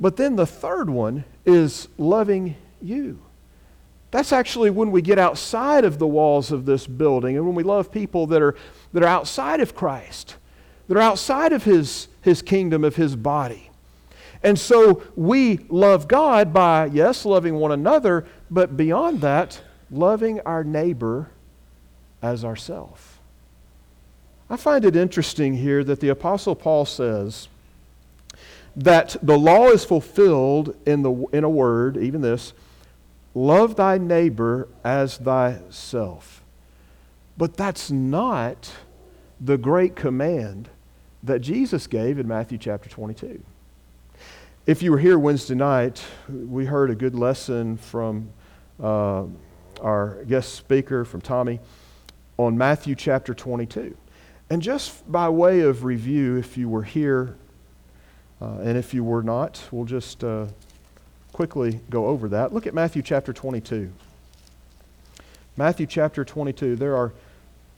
But 0.00 0.16
then 0.16 0.36
the 0.36 0.46
third 0.46 0.88
one 0.88 1.24
is 1.44 1.86
loving 1.98 2.56
you. 2.80 3.20
That's 4.10 4.32
actually 4.32 4.70
when 4.70 4.90
we 4.90 5.02
get 5.02 5.18
outside 5.18 5.84
of 5.84 5.98
the 5.98 6.06
walls 6.06 6.50
of 6.50 6.66
this 6.66 6.86
building 6.86 7.36
and 7.36 7.46
when 7.46 7.54
we 7.54 7.62
love 7.62 7.92
people 7.92 8.26
that 8.28 8.42
are, 8.42 8.56
that 8.92 9.02
are 9.02 9.08
outside 9.08 9.60
of 9.60 9.74
Christ, 9.74 10.36
that 10.88 10.96
are 10.96 11.02
outside 11.02 11.52
of 11.52 11.62
his, 11.62 12.08
his 12.22 12.42
kingdom, 12.42 12.84
of 12.84 12.96
His 12.96 13.16
body. 13.16 13.70
And 14.42 14.58
so 14.58 15.02
we 15.16 15.58
love 15.68 16.08
God 16.08 16.52
by, 16.52 16.86
yes, 16.86 17.24
loving 17.24 17.54
one 17.56 17.72
another, 17.72 18.26
but 18.50 18.76
beyond 18.76 19.20
that, 19.20 19.60
loving 19.90 20.40
our 20.40 20.64
neighbor 20.64 21.30
as 22.22 22.44
ourself. 22.44 23.20
I 24.48 24.56
find 24.56 24.84
it 24.84 24.96
interesting 24.96 25.54
here 25.54 25.84
that 25.84 26.00
the 26.00 26.08
Apostle 26.08 26.54
Paul 26.54 26.84
says 26.84 27.48
that 28.76 29.16
the 29.22 29.38
law 29.38 29.68
is 29.68 29.84
fulfilled 29.84 30.74
in, 30.86 31.02
the, 31.02 31.12
in 31.32 31.44
a 31.44 31.50
word, 31.50 31.96
even 31.96 32.20
this 32.20 32.52
love 33.34 33.76
thy 33.76 33.98
neighbor 33.98 34.68
as 34.84 35.16
thyself. 35.16 36.42
But 37.36 37.56
that's 37.56 37.90
not 37.90 38.72
the 39.40 39.56
great 39.56 39.96
command 39.96 40.68
that 41.22 41.40
Jesus 41.40 41.86
gave 41.86 42.18
in 42.18 42.26
Matthew 42.26 42.58
chapter 42.58 42.88
22. 42.88 43.42
If 44.66 44.82
you 44.82 44.90
were 44.90 44.98
here 44.98 45.18
Wednesday 45.18 45.54
night, 45.54 46.02
we 46.28 46.66
heard 46.66 46.90
a 46.90 46.94
good 46.94 47.14
lesson 47.14 47.76
from 47.76 48.30
uh, 48.82 49.24
our 49.80 50.24
guest 50.24 50.54
speaker, 50.54 51.04
from 51.04 51.20
Tommy, 51.20 51.60
on 52.36 52.56
Matthew 52.56 52.94
chapter 52.94 53.34
22. 53.34 53.96
And 54.50 54.60
just 54.60 55.10
by 55.10 55.28
way 55.28 55.60
of 55.60 55.84
review, 55.84 56.36
if 56.36 56.58
you 56.58 56.68
were 56.68 56.82
here 56.82 57.36
uh, 58.40 58.58
and 58.60 58.76
if 58.76 58.92
you 58.94 59.04
were 59.04 59.22
not, 59.22 59.62
we'll 59.70 59.84
just 59.84 60.24
uh, 60.24 60.46
quickly 61.32 61.80
go 61.90 62.06
over 62.06 62.28
that. 62.28 62.52
Look 62.52 62.66
at 62.66 62.74
Matthew 62.74 63.02
chapter 63.02 63.32
22. 63.32 63.90
Matthew 65.56 65.86
chapter 65.86 66.24
22. 66.24 66.76
There 66.76 66.96
are 66.96 67.12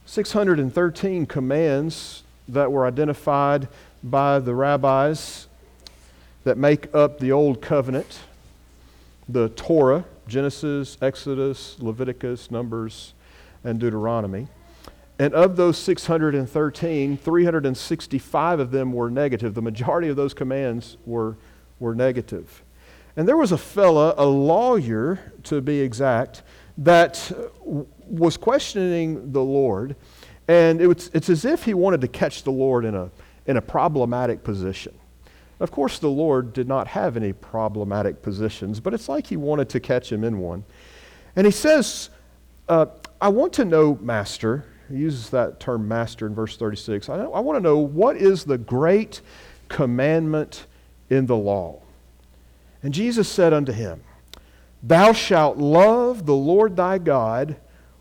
613 0.05 1.25
commands 1.25 2.23
that 2.47 2.71
were 2.71 2.85
identified 2.85 3.67
by 4.03 4.39
the 4.39 4.53
rabbis 4.53 5.47
that 6.43 6.57
make 6.57 6.93
up 6.93 7.19
the 7.19 7.31
Old 7.31 7.61
Covenant, 7.61 8.19
the 9.29 9.49
Torah, 9.49 10.03
Genesis, 10.27 10.97
Exodus, 11.01 11.77
Leviticus, 11.79 12.51
Numbers, 12.51 13.13
and 13.63 13.79
Deuteronomy. 13.79 14.47
And 15.19 15.33
of 15.33 15.55
those 15.55 15.77
613, 15.77 17.17
365 17.17 18.59
of 18.59 18.71
them 18.71 18.91
were 18.91 19.09
negative. 19.09 19.53
The 19.53 19.61
majority 19.61 20.09
of 20.09 20.15
those 20.15 20.33
commands 20.33 20.97
were, 21.05 21.37
were 21.79 21.95
negative. 21.95 22.63
And 23.15 23.27
there 23.27 23.37
was 23.37 23.51
a 23.51 23.57
fella, 23.57 24.15
a 24.17 24.25
lawyer 24.25 25.33
to 25.43 25.61
be 25.61 25.79
exact, 25.79 26.41
that 26.79 27.31
was 27.63 28.37
questioning 28.37 29.31
the 29.31 29.43
Lord. 29.43 29.95
And 30.47 30.81
it 30.81 30.87
was, 30.87 31.09
it's 31.13 31.29
as 31.29 31.45
if 31.45 31.63
he 31.63 31.73
wanted 31.73 32.01
to 32.01 32.07
catch 32.07 32.43
the 32.43 32.51
Lord 32.51 32.85
in 32.85 32.95
a, 32.95 33.09
in 33.45 33.57
a 33.57 33.61
problematic 33.61 34.43
position. 34.43 34.93
Of 35.59 35.71
course, 35.71 35.99
the 35.99 36.09
Lord 36.09 36.51
did 36.53 36.67
not 36.67 36.87
have 36.87 37.15
any 37.15 37.31
problematic 37.31 38.21
positions, 38.21 38.79
but 38.79 38.93
it's 38.93 39.07
like 39.07 39.27
he 39.27 39.37
wanted 39.37 39.69
to 39.69 39.79
catch 39.79 40.11
him 40.11 40.23
in 40.23 40.39
one. 40.39 40.63
And 41.35 41.45
he 41.45 41.51
says, 41.51 42.09
uh, 42.67 42.87
I 43.21 43.29
want 43.29 43.53
to 43.53 43.65
know, 43.65 43.97
Master, 44.01 44.65
he 44.89 44.97
uses 44.97 45.29
that 45.29 45.59
term 45.59 45.87
master 45.87 46.27
in 46.27 46.35
verse 46.35 46.57
36. 46.57 47.09
I, 47.09 47.15
I 47.15 47.39
want 47.39 47.57
to 47.57 47.61
know 47.61 47.77
what 47.77 48.17
is 48.17 48.43
the 48.43 48.57
great 48.57 49.21
commandment 49.69 50.65
in 51.09 51.25
the 51.25 51.37
law? 51.37 51.82
And 52.83 52.93
Jesus 52.93 53.29
said 53.29 53.53
unto 53.53 53.71
him, 53.71 54.03
Thou 54.83 55.13
shalt 55.13 55.57
love 55.57 56.25
the 56.25 56.35
Lord 56.35 56.75
thy 56.75 56.97
God 56.97 57.55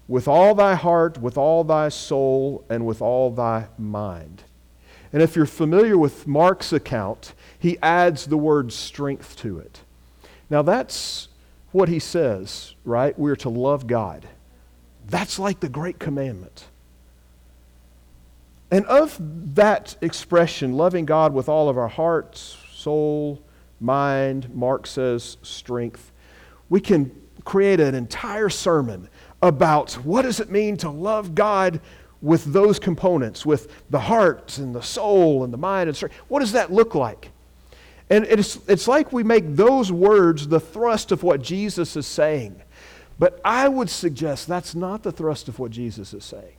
with 0.08 0.26
all 0.26 0.54
thy 0.54 0.74
heart, 0.74 1.18
with 1.18 1.38
all 1.38 1.62
thy 1.62 1.88
soul, 1.88 2.64
and 2.68 2.84
with 2.84 3.00
all 3.00 3.30
thy 3.30 3.68
mind. 3.78 4.42
And 5.12 5.22
if 5.22 5.36
you're 5.36 5.46
familiar 5.46 5.96
with 5.96 6.26
Mark's 6.26 6.72
account, 6.72 7.34
he 7.58 7.78
adds 7.80 8.26
the 8.26 8.36
word 8.36 8.72
strength 8.72 9.36
to 9.36 9.58
it. 9.58 9.80
Now, 10.50 10.62
that's 10.62 11.28
what 11.70 11.88
he 11.88 11.98
says, 11.98 12.74
right? 12.84 13.18
We're 13.18 13.36
to 13.36 13.48
love 13.48 13.86
God. 13.86 14.26
That's 15.08 15.38
like 15.38 15.60
the 15.60 15.68
great 15.68 15.98
commandment. 15.98 16.64
And 18.70 18.86
of 18.86 19.16
that 19.54 19.96
expression, 20.00 20.74
loving 20.74 21.04
God 21.04 21.34
with 21.34 21.48
all 21.48 21.68
of 21.68 21.78
our 21.78 21.88
hearts, 21.88 22.56
soul, 22.72 23.42
mind, 23.82 24.54
Mark 24.54 24.86
says 24.86 25.36
strength, 25.42 26.12
we 26.68 26.80
can 26.80 27.10
create 27.44 27.80
an 27.80 27.94
entire 27.94 28.48
sermon 28.48 29.08
about 29.42 29.92
what 30.04 30.22
does 30.22 30.40
it 30.40 30.50
mean 30.50 30.76
to 30.78 30.90
love 30.90 31.34
God 31.34 31.80
with 32.20 32.44
those 32.44 32.78
components, 32.78 33.44
with 33.44 33.70
the 33.90 33.98
heart 33.98 34.58
and 34.58 34.74
the 34.74 34.80
soul 34.80 35.42
and 35.42 35.52
the 35.52 35.58
mind 35.58 35.88
and 35.88 35.96
strength. 35.96 36.14
What 36.28 36.40
does 36.40 36.52
that 36.52 36.72
look 36.72 36.94
like? 36.94 37.30
And 38.08 38.24
it's, 38.26 38.58
it's 38.68 38.86
like 38.86 39.12
we 39.12 39.24
make 39.24 39.56
those 39.56 39.90
words 39.90 40.46
the 40.46 40.60
thrust 40.60 41.12
of 41.12 41.22
what 41.22 41.42
Jesus 41.42 41.96
is 41.96 42.06
saying. 42.06 42.62
But 43.18 43.40
I 43.44 43.68
would 43.68 43.90
suggest 43.90 44.46
that's 44.46 44.74
not 44.74 45.02
the 45.02 45.12
thrust 45.12 45.48
of 45.48 45.58
what 45.58 45.70
Jesus 45.70 46.14
is 46.14 46.24
saying. 46.24 46.54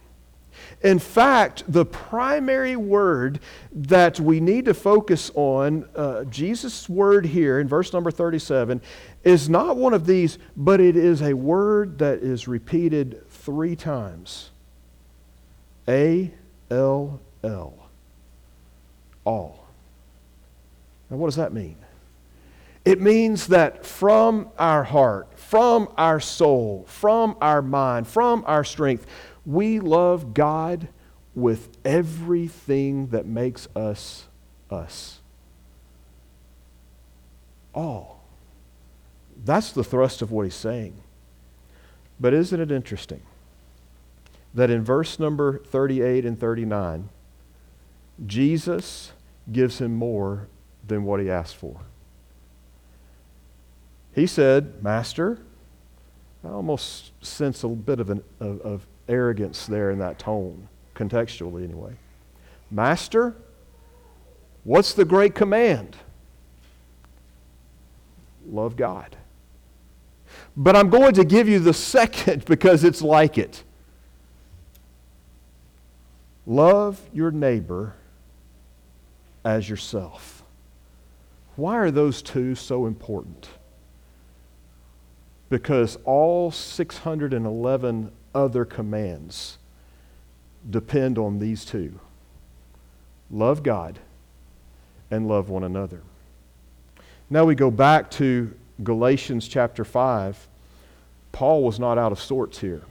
In 0.82 1.00
fact, 1.00 1.64
the 1.68 1.86
primary 1.86 2.76
word 2.76 3.40
that 3.72 4.20
we 4.20 4.40
need 4.40 4.66
to 4.66 4.74
focus 4.74 5.32
on, 5.36 5.88
uh, 5.96 6.24
Jesus' 6.26 6.90
word 6.90 7.26
here 7.26 7.60
in 7.60 7.68
verse 7.68 7.94
number 7.94 8.12
37, 8.12 8.82
is 9.24 9.50
not 9.50 9.78
one 9.78 9.94
of 9.94 10.06
these, 10.06 10.38
but 10.56 10.80
it 10.80 10.96
is 10.96 11.22
a 11.22 11.34
word 11.34 12.00
that 12.00 12.20
is 12.20 12.48
repeated 12.48 13.28
three 13.30 13.76
times 13.76 14.52
A 15.88 16.32
L 16.70 17.20
L. 17.44 17.90
All. 19.26 19.68
Now, 21.10 21.18
what 21.18 21.28
does 21.28 21.36
that 21.36 21.54
mean? 21.54 21.78
It 22.86 23.00
means 23.00 23.48
that 23.48 23.86
from 23.86 24.50
our 24.60 24.84
heart, 24.84 25.28
from 25.40 25.88
our 25.98 26.20
soul, 26.20 26.86
from 26.88 27.38
our 27.40 27.62
mind, 27.62 28.08
from 28.08 28.44
our 28.46 28.66
strength, 28.66 29.06
we 29.46 29.80
love 29.80 30.34
God 30.34 30.88
with 31.36 31.70
everything 31.84 33.08
that 33.08 33.26
makes 33.26 33.68
us 33.76 34.28
us. 34.70 35.20
All. 37.74 38.24
That's 39.44 39.72
the 39.72 39.84
thrust 39.84 40.22
of 40.22 40.32
what 40.32 40.44
he's 40.44 40.56
saying. 40.56 40.96
But 42.20 42.34
isn't 42.34 42.60
it 42.60 42.72
interesting 42.72 43.22
that 44.54 44.70
in 44.70 44.84
verse 44.84 45.20
number 45.20 45.58
38 45.58 46.26
and 46.26 46.40
39, 46.40 47.10
Jesus 48.26 49.12
gives 49.52 49.80
him 49.80 49.96
more 49.96 50.48
than 50.86 51.04
what 51.04 51.20
he 51.20 51.30
asked 51.30 51.56
for? 51.56 51.82
He 54.14 54.28
said, 54.28 54.82
Master, 54.84 55.40
I 56.44 56.50
almost 56.50 57.12
sense 57.26 57.64
a 57.64 57.68
bit 57.68 58.00
of, 58.00 58.12
an, 58.12 58.24
of, 58.40 58.62
of 58.62 58.88
arrogance 59.08 59.66
there 59.66 59.92
in 59.92 60.00
that 60.00 60.20
tone, 60.20 60.68
contextually 60.96 61.64
anyway. 61.64 61.94
Master, 62.72 63.36
what's 64.64 64.94
the 64.94 65.06
great 65.06 65.36
command? 65.36 65.98
Love 68.46 68.76
God. 68.76 69.16
But 70.56 70.76
I'm 70.76 70.90
going 70.90 71.14
to 71.16 71.24
give 71.24 71.48
you 71.48 71.60
the 71.60 71.74
second 71.96 72.46
because 72.46 72.84
it's 72.84 73.02
like 73.02 73.38
it. 73.38 73.64
Love 76.46 77.00
your 77.14 77.32
neighbor 77.32 77.96
as 79.46 79.70
yourself. 79.70 80.44
Why 81.56 81.78
are 81.78 81.92
those 81.92 82.22
two 82.22 82.56
so 82.56 82.86
important? 82.86 83.50
Because 85.50 85.98
all 86.04 86.52
611 86.52 88.12
other 88.34 88.66
commands 88.66 89.58
depend 90.70 91.18
on 91.18 91.40
these 91.40 91.66
two 91.66 92.00
love 93.30 93.64
God 93.64 94.00
and 95.10 95.28
love 95.28 95.50
one 95.50 95.64
another. 95.64 96.02
Now 97.30 97.46
we 97.46 97.56
go 97.56 97.72
back 97.72 98.12
to 98.12 98.54
Galatians 98.84 99.48
chapter 99.48 99.84
5. 99.84 100.48
Paul 101.32 101.64
was 101.64 101.80
not 101.80 101.98
out 101.98 102.12
of 102.12 102.22
sorts 102.22 102.60
here. 102.60 102.84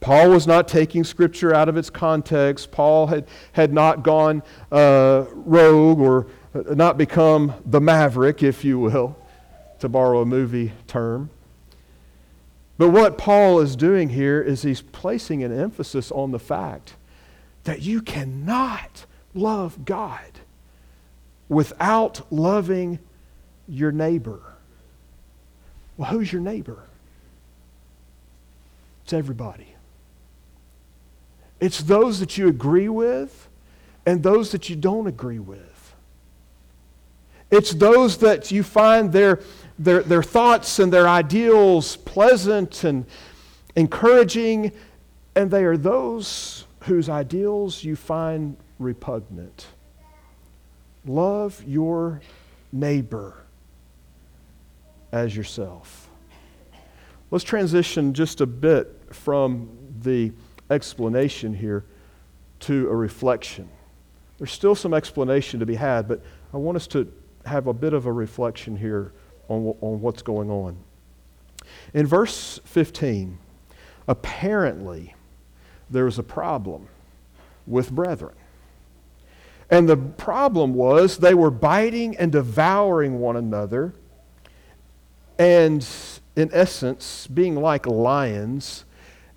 Paul 0.00 0.30
was 0.30 0.46
not 0.46 0.66
taking 0.66 1.04
Scripture 1.04 1.54
out 1.54 1.68
of 1.68 1.76
its 1.76 1.90
context. 1.90 2.72
Paul 2.72 3.06
had, 3.06 3.26
had 3.52 3.72
not 3.72 4.02
gone 4.02 4.42
uh, 4.72 5.26
rogue 5.32 6.00
or 6.00 6.26
not 6.54 6.96
become 6.96 7.54
the 7.66 7.80
maverick, 7.80 8.42
if 8.42 8.64
you 8.64 8.78
will, 8.78 9.16
to 9.78 9.88
borrow 9.88 10.22
a 10.22 10.26
movie 10.26 10.72
term. 10.86 11.30
But 12.80 12.92
what 12.92 13.18
Paul 13.18 13.60
is 13.60 13.76
doing 13.76 14.08
here 14.08 14.40
is 14.40 14.62
he's 14.62 14.80
placing 14.80 15.44
an 15.44 15.52
emphasis 15.52 16.10
on 16.10 16.30
the 16.30 16.38
fact 16.38 16.94
that 17.64 17.82
you 17.82 18.00
cannot 18.00 19.04
love 19.34 19.84
God 19.84 20.40
without 21.46 22.22
loving 22.32 22.98
your 23.68 23.92
neighbor. 23.92 24.40
Well, 25.98 26.08
who's 26.08 26.32
your 26.32 26.40
neighbor? 26.40 26.84
It's 29.04 29.12
everybody. 29.12 29.74
It's 31.60 31.82
those 31.82 32.18
that 32.20 32.38
you 32.38 32.48
agree 32.48 32.88
with 32.88 33.50
and 34.06 34.22
those 34.22 34.52
that 34.52 34.70
you 34.70 34.76
don't 34.76 35.06
agree 35.06 35.38
with. 35.38 35.69
It's 37.50 37.72
those 37.72 38.18
that 38.18 38.50
you 38.50 38.62
find 38.62 39.12
their 39.12 39.40
their, 39.80 40.02
their 40.02 40.22
thoughts 40.22 40.78
and 40.78 40.92
their 40.92 41.08
ideals 41.08 41.96
pleasant 41.96 42.84
and 42.84 43.06
encouraging, 43.74 44.72
and 45.34 45.50
they 45.50 45.64
are 45.64 45.78
those 45.78 46.66
whose 46.80 47.08
ideals 47.08 47.82
you 47.82 47.96
find 47.96 48.56
repugnant. 48.78 49.66
Love 51.06 51.64
your 51.66 52.20
neighbor 52.72 53.42
as 55.12 55.34
yourself. 55.34 56.10
Let's 57.30 57.44
transition 57.44 58.12
just 58.12 58.42
a 58.42 58.46
bit 58.46 59.00
from 59.12 59.70
the 60.02 60.30
explanation 60.68 61.54
here 61.54 61.86
to 62.60 62.86
a 62.90 62.94
reflection. 62.94 63.68
There's 64.36 64.52
still 64.52 64.74
some 64.74 64.92
explanation 64.92 65.58
to 65.60 65.66
be 65.66 65.74
had, 65.74 66.06
but 66.06 66.20
I 66.52 66.58
want 66.58 66.76
us 66.76 66.86
to 66.88 67.10
have 67.50 67.66
a 67.66 67.72
bit 67.72 67.92
of 67.92 68.06
a 68.06 68.12
reflection 68.12 68.76
here 68.76 69.12
on, 69.48 69.74
on 69.80 70.00
what's 70.00 70.22
going 70.22 70.50
on. 70.50 70.76
In 71.92 72.06
verse 72.06 72.60
15, 72.64 73.38
apparently 74.08 75.14
there 75.90 76.04
was 76.04 76.18
a 76.18 76.22
problem 76.22 76.88
with 77.66 77.90
brethren. 77.90 78.34
And 79.68 79.88
the 79.88 79.96
problem 79.96 80.74
was 80.74 81.18
they 81.18 81.34
were 81.34 81.50
biting 81.50 82.16
and 82.16 82.32
devouring 82.32 83.20
one 83.20 83.36
another, 83.36 83.94
and 85.38 85.86
in 86.34 86.50
essence, 86.52 87.26
being 87.26 87.56
like 87.56 87.86
lions 87.86 88.84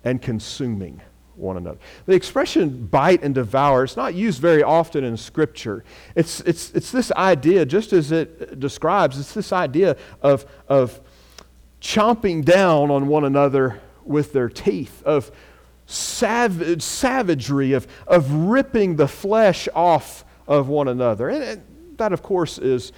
and 0.02 0.20
consuming 0.20 1.00
one 1.36 1.56
another. 1.56 1.78
The 2.06 2.14
expression 2.14 2.86
bite 2.86 3.22
and 3.22 3.34
devour 3.34 3.84
is 3.84 3.96
not 3.96 4.14
used 4.14 4.40
very 4.40 4.62
often 4.62 5.04
in 5.04 5.16
Scripture. 5.16 5.84
It's, 6.14 6.40
it's, 6.40 6.70
it's 6.72 6.90
this 6.90 7.10
idea, 7.12 7.66
just 7.66 7.92
as 7.92 8.12
it 8.12 8.58
describes, 8.60 9.18
it's 9.18 9.34
this 9.34 9.52
idea 9.52 9.96
of, 10.22 10.46
of 10.68 11.00
chomping 11.80 12.44
down 12.44 12.90
on 12.90 13.08
one 13.08 13.24
another 13.24 13.80
with 14.04 14.32
their 14.32 14.48
teeth, 14.48 15.02
of 15.04 15.30
savage, 15.86 16.82
savagery, 16.82 17.72
of, 17.72 17.86
of 18.06 18.30
ripping 18.30 18.96
the 18.96 19.08
flesh 19.08 19.68
off 19.74 20.24
of 20.46 20.68
one 20.68 20.88
another. 20.88 21.28
And, 21.28 21.42
and 21.42 21.62
that, 21.98 22.12
of 22.12 22.22
course, 22.22 22.58
is 22.58 22.92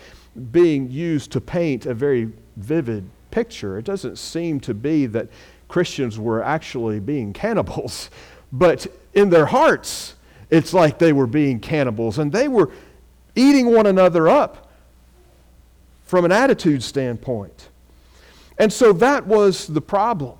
being 0.52 0.90
used 0.90 1.32
to 1.32 1.40
paint 1.40 1.86
a 1.86 1.94
very 1.94 2.30
vivid 2.56 3.08
picture. 3.30 3.78
It 3.78 3.84
doesn't 3.84 4.18
seem 4.18 4.60
to 4.60 4.74
be 4.74 5.06
that 5.06 5.28
Christians 5.68 6.18
were 6.18 6.42
actually 6.42 7.00
being 7.00 7.32
cannibals, 7.32 8.10
but 8.52 8.86
in 9.14 9.30
their 9.30 9.46
hearts, 9.46 10.14
it's 10.50 10.72
like 10.72 10.98
they 10.98 11.12
were 11.12 11.26
being 11.26 11.58
cannibals 11.58 12.18
and 12.18 12.30
they 12.30 12.48
were 12.48 12.70
eating 13.34 13.72
one 13.72 13.86
another 13.86 14.28
up 14.28 14.70
from 16.04 16.24
an 16.24 16.32
attitude 16.32 16.82
standpoint. 16.82 17.68
And 18.58 18.72
so 18.72 18.92
that 18.94 19.26
was 19.26 19.66
the 19.66 19.80
problem. 19.80 20.38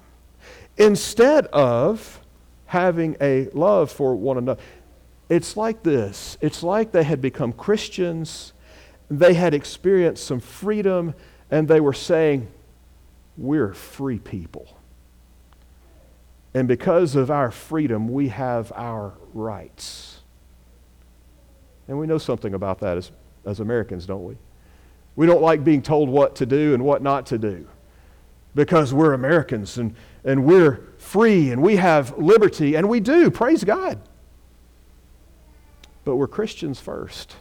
Instead 0.78 1.46
of 1.46 2.20
having 2.66 3.16
a 3.20 3.48
love 3.52 3.90
for 3.90 4.14
one 4.14 4.38
another, 4.38 4.60
it's 5.28 5.56
like 5.56 5.82
this 5.82 6.38
it's 6.40 6.62
like 6.62 6.92
they 6.92 7.02
had 7.02 7.20
become 7.20 7.52
Christians, 7.52 8.52
they 9.10 9.34
had 9.34 9.54
experienced 9.54 10.24
some 10.24 10.40
freedom, 10.40 11.14
and 11.50 11.66
they 11.66 11.80
were 11.80 11.92
saying, 11.92 12.48
We're 13.36 13.74
free 13.74 14.18
people. 14.18 14.75
And 16.56 16.66
because 16.66 17.16
of 17.16 17.30
our 17.30 17.50
freedom, 17.50 18.08
we 18.08 18.28
have 18.28 18.72
our 18.74 19.12
rights. 19.34 20.20
And 21.86 21.98
we 21.98 22.06
know 22.06 22.16
something 22.16 22.54
about 22.54 22.78
that 22.78 22.96
as, 22.96 23.12
as 23.44 23.60
Americans, 23.60 24.06
don't 24.06 24.24
we? 24.24 24.38
We 25.16 25.26
don't 25.26 25.42
like 25.42 25.64
being 25.64 25.82
told 25.82 26.08
what 26.08 26.34
to 26.36 26.46
do 26.46 26.72
and 26.72 26.82
what 26.82 27.02
not 27.02 27.26
to 27.26 27.36
do 27.36 27.68
because 28.54 28.94
we're 28.94 29.12
Americans 29.12 29.76
and, 29.76 29.94
and 30.24 30.46
we're 30.46 30.80
free 30.96 31.50
and 31.50 31.60
we 31.60 31.76
have 31.76 32.16
liberty, 32.16 32.74
and 32.74 32.88
we 32.88 33.00
do, 33.00 33.30
praise 33.30 33.62
God. 33.62 34.00
But 36.06 36.16
we're 36.16 36.26
Christians 36.26 36.80
first. 36.80 37.36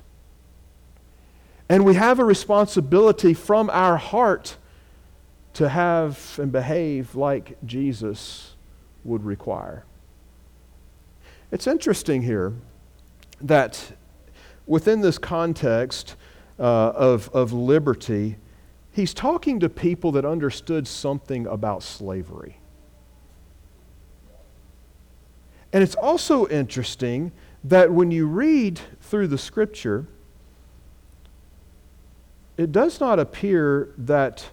And 1.70 1.86
we 1.86 1.94
have 1.94 2.20
a 2.20 2.26
responsibility 2.26 3.34
from 3.34 3.70
our 3.70 3.96
heart 3.96 4.58
to 5.54 5.70
have 5.70 6.38
and 6.38 6.52
behave 6.52 7.16
like 7.16 7.58
Jesus 7.66 8.55
would 9.06 9.24
require. 9.24 9.86
It's 11.52 11.68
interesting 11.68 12.24
here 12.24 12.54
that 13.40 13.94
within 14.66 15.02
this 15.02 15.18
context 15.18 16.16
uh, 16.60 16.64
of, 16.64 17.30
of 17.30 17.54
liberty, 17.54 18.38
he's 18.92 19.14
talking 19.14 19.60
to 19.60 19.70
people 19.70 20.12
that 20.14 20.26
understood 20.26 20.88
something 20.88 21.46
about 21.48 21.84
slavery. 21.84 22.58
And 25.72 25.84
it's 25.84 25.96
also 25.96 26.48
interesting 26.48 27.32
that 27.66 27.92
when 27.92 28.10
you 28.10 28.28
read 28.28 28.80
through 29.02 29.28
the 29.28 29.38
scripture, 29.38 30.08
it 32.58 32.72
does 32.72 33.00
not 33.00 33.20
appear 33.20 33.94
that 33.98 34.50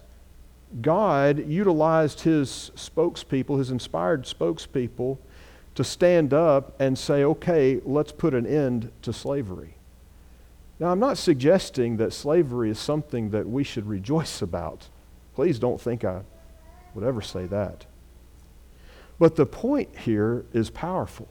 God 0.81 1.47
utilized 1.47 2.21
his 2.21 2.71
spokespeople, 2.75 3.59
his 3.59 3.71
inspired 3.71 4.23
spokespeople, 4.23 5.17
to 5.75 5.83
stand 5.83 6.33
up 6.33 6.79
and 6.79 6.97
say, 6.97 7.23
okay, 7.23 7.79
let's 7.83 8.11
put 8.11 8.33
an 8.33 8.45
end 8.45 8.91
to 9.01 9.13
slavery. 9.13 9.75
Now, 10.79 10.91
I'm 10.91 10.99
not 10.99 11.17
suggesting 11.17 11.97
that 11.97 12.13
slavery 12.13 12.69
is 12.69 12.79
something 12.79 13.29
that 13.29 13.47
we 13.47 13.63
should 13.63 13.87
rejoice 13.87 14.41
about. 14.41 14.87
Please 15.35 15.59
don't 15.59 15.79
think 15.79 16.03
I 16.03 16.21
would 16.93 17.03
ever 17.03 17.21
say 17.21 17.45
that. 17.45 17.85
But 19.19 19.35
the 19.35 19.45
point 19.45 19.97
here 19.97 20.45
is 20.53 20.69
powerful. 20.69 21.27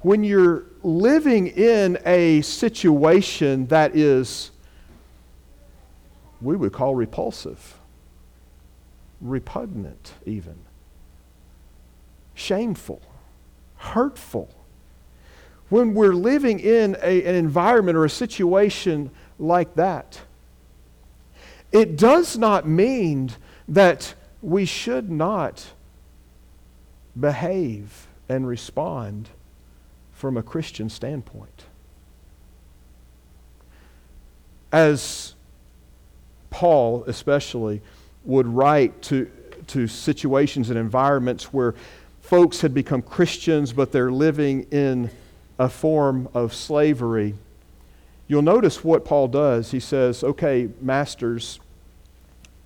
When 0.00 0.24
you're 0.24 0.64
living 0.82 1.48
in 1.48 1.98
a 2.06 2.40
situation 2.42 3.66
that 3.66 3.96
is, 3.96 4.50
we 6.40 6.56
would 6.56 6.72
call 6.72 6.94
repulsive, 6.94 7.75
repugnant, 9.20 10.14
even 10.24 10.56
shameful, 12.36 13.00
hurtful. 13.76 14.48
When 15.68 15.94
we're 15.94 16.14
living 16.14 16.60
in 16.60 16.96
a, 17.02 17.24
an 17.24 17.34
environment 17.34 17.96
or 17.96 18.04
a 18.04 18.10
situation 18.10 19.10
like 19.38 19.74
that, 19.74 20.20
it 21.72 21.96
does 21.96 22.38
not 22.38 22.68
mean 22.68 23.32
that 23.66 24.14
we 24.42 24.64
should 24.64 25.10
not 25.10 25.66
behave 27.18 28.06
and 28.28 28.46
respond 28.46 29.30
from 30.12 30.36
a 30.36 30.42
Christian 30.42 30.88
standpoint. 30.88 31.64
As 34.70 35.34
Paul, 36.50 37.04
especially, 37.06 37.82
would 38.26 38.46
write 38.46 39.00
to, 39.02 39.30
to 39.68 39.86
situations 39.86 40.68
and 40.68 40.78
environments 40.78 41.52
where 41.52 41.74
folks 42.20 42.60
had 42.60 42.74
become 42.74 43.00
Christians, 43.00 43.72
but 43.72 43.92
they're 43.92 44.10
living 44.10 44.64
in 44.70 45.10
a 45.58 45.68
form 45.68 46.28
of 46.34 46.52
slavery, 46.52 47.34
you'll 48.28 48.42
notice 48.42 48.84
what 48.84 49.04
Paul 49.04 49.28
does. 49.28 49.70
He 49.70 49.80
says, 49.80 50.22
okay, 50.22 50.68
masters, 50.80 51.60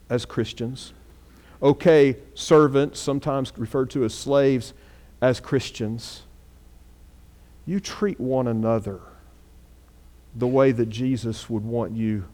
as 0.08 0.24
Christians, 0.24 0.92
okay, 1.62 2.16
servants, 2.34 2.98
sometimes 2.98 3.52
referred 3.56 3.90
to 3.90 4.04
as 4.04 4.14
slaves, 4.14 4.72
as 5.20 5.38
Christians, 5.38 6.22
you 7.66 7.78
treat 7.78 8.18
one 8.18 8.48
another 8.48 9.00
the 10.34 10.46
way 10.46 10.72
that 10.72 10.88
Jesus 10.88 11.50
would 11.50 11.64
want 11.64 11.92
you 11.92 12.24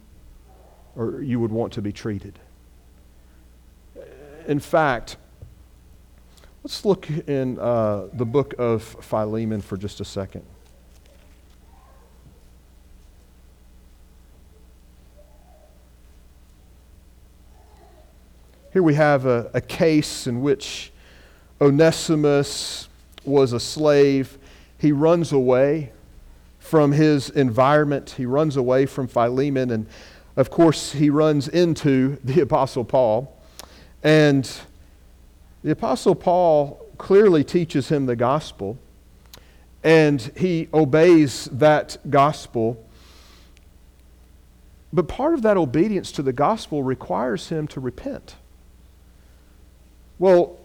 or 0.94 1.22
you 1.22 1.40
would 1.40 1.50
want 1.50 1.72
to 1.74 1.82
be 1.82 1.92
treated. 1.92 2.38
In 4.46 4.60
fact, 4.60 5.16
let's 6.62 6.84
look 6.84 7.10
in 7.10 7.58
uh, 7.58 8.06
the 8.12 8.24
book 8.24 8.54
of 8.58 8.82
Philemon 8.82 9.60
for 9.60 9.76
just 9.76 10.00
a 10.00 10.04
second. 10.04 10.44
Here 18.72 18.82
we 18.82 18.94
have 18.94 19.26
a, 19.26 19.50
a 19.52 19.60
case 19.60 20.26
in 20.28 20.42
which 20.42 20.92
Onesimus 21.60 22.88
was 23.24 23.52
a 23.52 23.58
slave. 23.58 24.38
He 24.78 24.92
runs 24.92 25.32
away 25.32 25.92
from 26.60 26.92
his 26.92 27.30
environment, 27.30 28.10
he 28.16 28.26
runs 28.26 28.56
away 28.56 28.86
from 28.86 29.08
Philemon, 29.08 29.70
and 29.70 29.86
of 30.36 30.50
course, 30.50 30.92
he 30.92 31.10
runs 31.10 31.48
into 31.48 32.18
the 32.22 32.42
Apostle 32.42 32.84
Paul. 32.84 33.35
And 34.06 34.48
the 35.64 35.72
Apostle 35.72 36.14
Paul 36.14 36.80
clearly 36.96 37.42
teaches 37.42 37.88
him 37.88 38.06
the 38.06 38.14
gospel, 38.14 38.78
and 39.82 40.22
he 40.36 40.68
obeys 40.72 41.46
that 41.46 41.96
gospel. 42.08 42.80
But 44.92 45.08
part 45.08 45.34
of 45.34 45.42
that 45.42 45.56
obedience 45.56 46.12
to 46.12 46.22
the 46.22 46.32
gospel 46.32 46.84
requires 46.84 47.48
him 47.48 47.66
to 47.66 47.80
repent. 47.80 48.36
Well, 50.20 50.56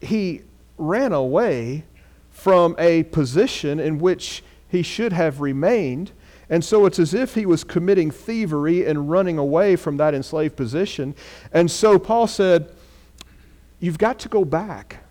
he 0.00 0.40
ran 0.78 1.12
away 1.12 1.84
from 2.30 2.74
a 2.78 3.02
position 3.02 3.80
in 3.80 3.98
which 3.98 4.42
he 4.70 4.82
should 4.82 5.12
have 5.12 5.42
remained. 5.42 6.12
And 6.52 6.62
so 6.62 6.84
it's 6.84 6.98
as 6.98 7.14
if 7.14 7.34
he 7.34 7.46
was 7.46 7.64
committing 7.64 8.10
thievery 8.10 8.84
and 8.84 9.08
running 9.08 9.38
away 9.38 9.74
from 9.74 9.96
that 9.96 10.12
enslaved 10.12 10.54
position. 10.54 11.14
And 11.50 11.70
so 11.70 11.98
Paul 11.98 12.26
said, 12.26 12.70
You've 13.80 13.96
got 13.96 14.18
to 14.20 14.28
go 14.28 14.44
back. 14.44 15.02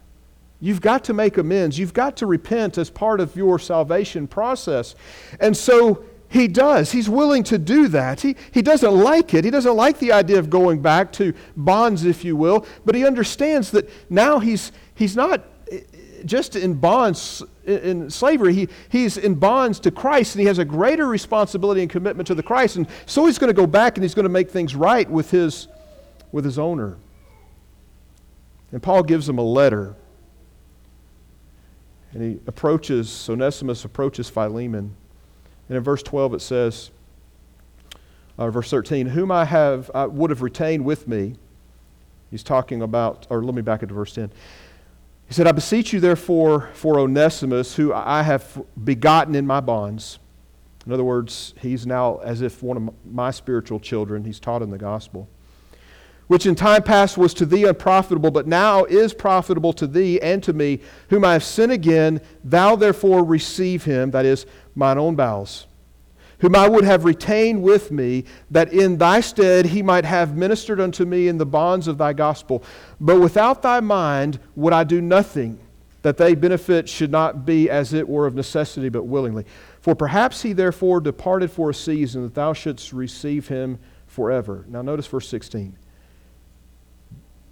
You've 0.59 0.81
got 0.81 1.03
to 1.05 1.13
make 1.13 1.39
amends. 1.39 1.79
You've 1.79 1.95
got 1.95 2.15
to 2.17 2.27
repent 2.27 2.77
as 2.77 2.91
part 2.91 3.19
of 3.19 3.35
your 3.35 3.57
salvation 3.57 4.27
process. 4.27 4.93
And 5.39 5.57
so 5.57 6.05
he 6.29 6.47
does. 6.47 6.91
He's 6.91 7.09
willing 7.09 7.41
to 7.45 7.57
do 7.57 7.87
that. 7.87 8.21
He, 8.21 8.35
he 8.51 8.61
doesn't 8.61 8.93
like 8.93 9.33
it. 9.33 9.43
He 9.43 9.49
doesn't 9.49 9.75
like 9.75 9.97
the 9.97 10.11
idea 10.11 10.37
of 10.37 10.51
going 10.51 10.79
back 10.79 11.11
to 11.13 11.33
bonds, 11.57 12.05
if 12.05 12.23
you 12.23 12.35
will, 12.35 12.67
but 12.85 12.93
he 12.93 13.03
understands 13.03 13.71
that 13.71 13.89
now 14.11 14.37
he's, 14.37 14.71
he's 14.93 15.15
not 15.15 15.43
eh, 15.71 15.79
just 16.23 16.55
in 16.55 16.75
bonds, 16.75 17.41
in 17.65 18.09
slavery, 18.09 18.53
he, 18.53 18.67
he's 18.89 19.17
in 19.17 19.35
bonds 19.35 19.79
to 19.81 19.91
Christ, 19.91 20.35
and 20.35 20.41
he 20.41 20.47
has 20.47 20.57
a 20.57 20.65
greater 20.65 21.07
responsibility 21.07 21.81
and 21.81 21.89
commitment 21.89 22.27
to 22.27 22.35
the 22.35 22.43
Christ. 22.43 22.75
And 22.75 22.87
so 23.05 23.25
he's 23.25 23.37
going 23.37 23.49
to 23.49 23.59
go 23.59 23.67
back 23.67 23.97
and 23.97 24.03
he's 24.03 24.15
going 24.15 24.23
to 24.23 24.29
make 24.29 24.49
things 24.49 24.75
right 24.75 25.09
with 25.09 25.31
his, 25.31 25.67
with 26.31 26.45
his 26.45 26.57
owner. 26.57 26.97
And 28.71 28.81
Paul 28.81 29.03
gives 29.03 29.27
him 29.27 29.37
a 29.37 29.43
letter. 29.43 29.95
And 32.13 32.23
he 32.23 32.39
approaches, 32.47 33.29
Onesimus 33.29 33.85
approaches 33.85 34.29
Philemon. 34.29 34.95
And 35.69 35.77
in 35.77 35.83
verse 35.83 36.03
12 36.03 36.35
it 36.35 36.41
says, 36.41 36.91
uh, 38.37 38.49
verse 38.49 38.69
13, 38.69 39.07
whom 39.07 39.31
I 39.31 39.45
have, 39.45 39.91
I 39.93 40.05
would 40.05 40.29
have 40.29 40.41
retained 40.41 40.83
with 40.83 41.07
me. 41.07 41.35
He's 42.31 42.43
talking 42.43 42.81
about, 42.81 43.27
or 43.29 43.43
let 43.43 43.53
me 43.53 43.61
back 43.61 43.81
into 43.83 43.93
verse 43.93 44.13
10. 44.13 44.31
He 45.31 45.35
said, 45.35 45.47
I 45.47 45.53
beseech 45.53 45.93
you, 45.93 46.01
therefore, 46.01 46.71
for 46.73 46.99
Onesimus, 46.99 47.77
who 47.77 47.93
I 47.93 48.21
have 48.21 48.61
begotten 48.83 49.33
in 49.33 49.47
my 49.47 49.61
bonds. 49.61 50.19
In 50.85 50.91
other 50.91 51.05
words, 51.05 51.53
he's 51.61 51.87
now 51.87 52.17
as 52.17 52.41
if 52.41 52.61
one 52.61 52.75
of 52.75 52.93
my 53.09 53.31
spiritual 53.31 53.79
children. 53.79 54.25
He's 54.25 54.41
taught 54.41 54.61
in 54.61 54.71
the 54.71 54.77
gospel 54.77 55.29
which 56.27 56.45
in 56.45 56.55
time 56.55 56.81
past 56.81 57.17
was 57.17 57.33
to 57.33 57.45
thee 57.45 57.65
unprofitable, 57.65 58.31
but 58.31 58.47
now 58.47 58.85
is 58.85 59.13
profitable 59.13 59.73
to 59.73 59.85
thee 59.85 60.17
and 60.21 60.41
to 60.41 60.53
me, 60.53 60.79
whom 61.09 61.25
I 61.25 61.33
have 61.33 61.43
sent 61.43 61.73
again. 61.73 62.21
Thou 62.41 62.77
therefore 62.77 63.25
receive 63.25 63.83
him, 63.83 64.11
that 64.11 64.25
is, 64.25 64.45
mine 64.73 64.97
own 64.97 65.15
bowels, 65.15 65.67
whom 66.41 66.55
I 66.55 66.67
would 66.67 66.83
have 66.83 67.05
retained 67.05 67.63
with 67.63 67.91
me, 67.91 68.25
that 68.51 68.73
in 68.73 68.97
thy 68.97 69.21
stead 69.21 69.67
he 69.67 69.81
might 69.81 70.05
have 70.05 70.35
ministered 70.35 70.79
unto 70.79 71.05
me 71.05 71.27
in 71.27 71.37
the 71.37 71.45
bonds 71.45 71.87
of 71.87 71.97
thy 71.97 72.13
gospel. 72.13 72.63
But 72.99 73.19
without 73.19 73.61
thy 73.61 73.79
mind 73.79 74.39
would 74.55 74.73
I 74.73 74.83
do 74.83 75.01
nothing, 75.01 75.59
that 76.01 76.17
thy 76.17 76.35
benefit 76.35 76.89
should 76.89 77.11
not 77.11 77.45
be 77.45 77.69
as 77.69 77.93
it 77.93 78.09
were 78.09 78.25
of 78.25 78.35
necessity, 78.35 78.89
but 78.89 79.03
willingly. 79.03 79.45
For 79.81 79.95
perhaps 79.95 80.41
he 80.41 80.53
therefore 80.53 80.99
departed 80.99 81.51
for 81.51 81.69
a 81.69 81.73
season, 81.73 82.23
that 82.23 82.33
thou 82.33 82.53
shouldst 82.53 82.91
receive 82.91 83.47
him 83.47 83.79
forever. 84.07 84.65
Now 84.67 84.81
notice 84.81 85.07
verse 85.07 85.27
16 85.29 85.77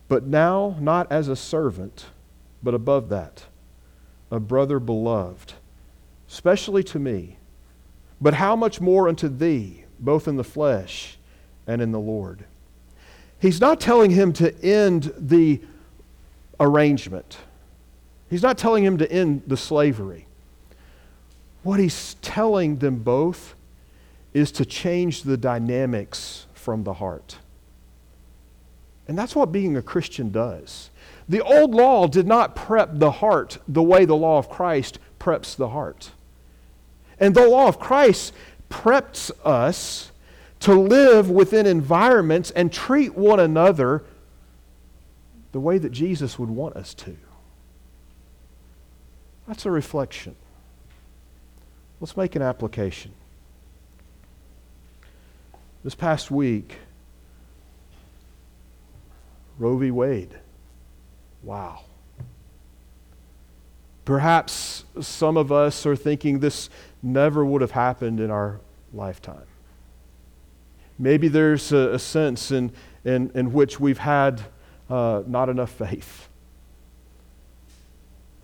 but 0.09 0.25
now 0.25 0.75
not 0.81 1.09
as 1.11 1.29
a 1.29 1.35
servant, 1.35 2.07
but 2.61 2.73
above 2.73 3.07
that, 3.09 3.45
a 4.31 4.39
brother 4.39 4.79
beloved, 4.79 5.53
especially 6.27 6.83
to 6.83 6.99
me. 6.99 7.37
But 8.21 8.35
how 8.35 8.55
much 8.55 8.81
more 8.81 9.07
unto 9.07 9.27
thee, 9.27 9.85
both 9.99 10.27
in 10.27 10.35
the 10.35 10.43
flesh 10.43 11.17
and 11.65 11.81
in 11.81 11.91
the 11.91 11.99
Lord? 11.99 12.45
He's 13.39 13.61
not 13.61 13.79
telling 13.79 14.11
him 14.11 14.33
to 14.33 14.53
end 14.63 15.13
the 15.17 15.61
arrangement. 16.59 17.37
He's 18.29 18.43
not 18.43 18.57
telling 18.57 18.83
him 18.83 18.97
to 18.97 19.09
end 19.11 19.43
the 19.47 19.57
slavery. 19.57 20.27
What 21.63 21.79
he's 21.79 22.15
telling 22.15 22.77
them 22.77 22.97
both 22.97 23.55
is 24.33 24.51
to 24.53 24.65
change 24.65 25.23
the 25.23 25.37
dynamics 25.37 26.45
from 26.53 26.83
the 26.83 26.93
heart. 26.93 27.37
And 29.07 29.17
that's 29.17 29.35
what 29.35 29.51
being 29.51 29.75
a 29.75 29.81
Christian 29.81 30.31
does. 30.31 30.91
The 31.27 31.41
old 31.41 31.71
law 31.71 32.07
did 32.07 32.27
not 32.27 32.55
prep 32.55 32.91
the 32.93 33.11
heart 33.11 33.57
the 33.67 33.81
way 33.81 34.05
the 34.05 34.15
law 34.15 34.37
of 34.37 34.49
Christ 34.49 34.99
preps 35.19 35.55
the 35.55 35.69
heart. 35.69 36.11
And 37.19 37.35
the 37.35 37.47
law 37.47 37.67
of 37.67 37.79
Christ 37.79 38.33
preps 38.69 39.31
us 39.43 40.11
to 40.61 40.73
live 40.73 41.29
within 41.29 41.65
environments 41.65 42.51
and 42.51 42.71
treat 42.71 43.15
one 43.15 43.39
another 43.39 44.03
the 45.51 45.59
way 45.59 45.77
that 45.77 45.91
Jesus 45.91 46.37
would 46.37 46.49
want 46.49 46.75
us 46.75 46.93
to. 46.95 47.15
That's 49.47 49.65
a 49.65 49.71
reflection. 49.71 50.35
Let's 51.99 52.15
make 52.15 52.35
an 52.35 52.41
application. 52.41 53.13
This 55.83 55.95
past 55.95 56.29
week, 56.29 56.77
Roe 59.57 59.77
v. 59.77 59.91
Wade. 59.91 60.37
Wow. 61.41 61.85
Perhaps 64.09 64.85
some 65.01 65.37
of 65.37 65.51
us 65.51 65.85
are 65.85 65.95
thinking 65.95 66.39
this 66.39 66.71
never 67.03 67.45
would 67.45 67.61
have 67.61 67.69
happened 67.69 68.19
in 68.19 68.31
our 68.31 68.59
lifetime. 68.91 69.45
Maybe 70.97 71.27
there's 71.27 71.71
a, 71.71 71.93
a 71.93 71.99
sense 71.99 72.49
in, 72.49 72.71
in, 73.05 73.29
in 73.35 73.53
which 73.53 73.79
we've 73.79 73.99
had 73.99 74.41
uh, 74.89 75.21
not 75.27 75.47
enough 75.47 75.69
faith. 75.69 76.27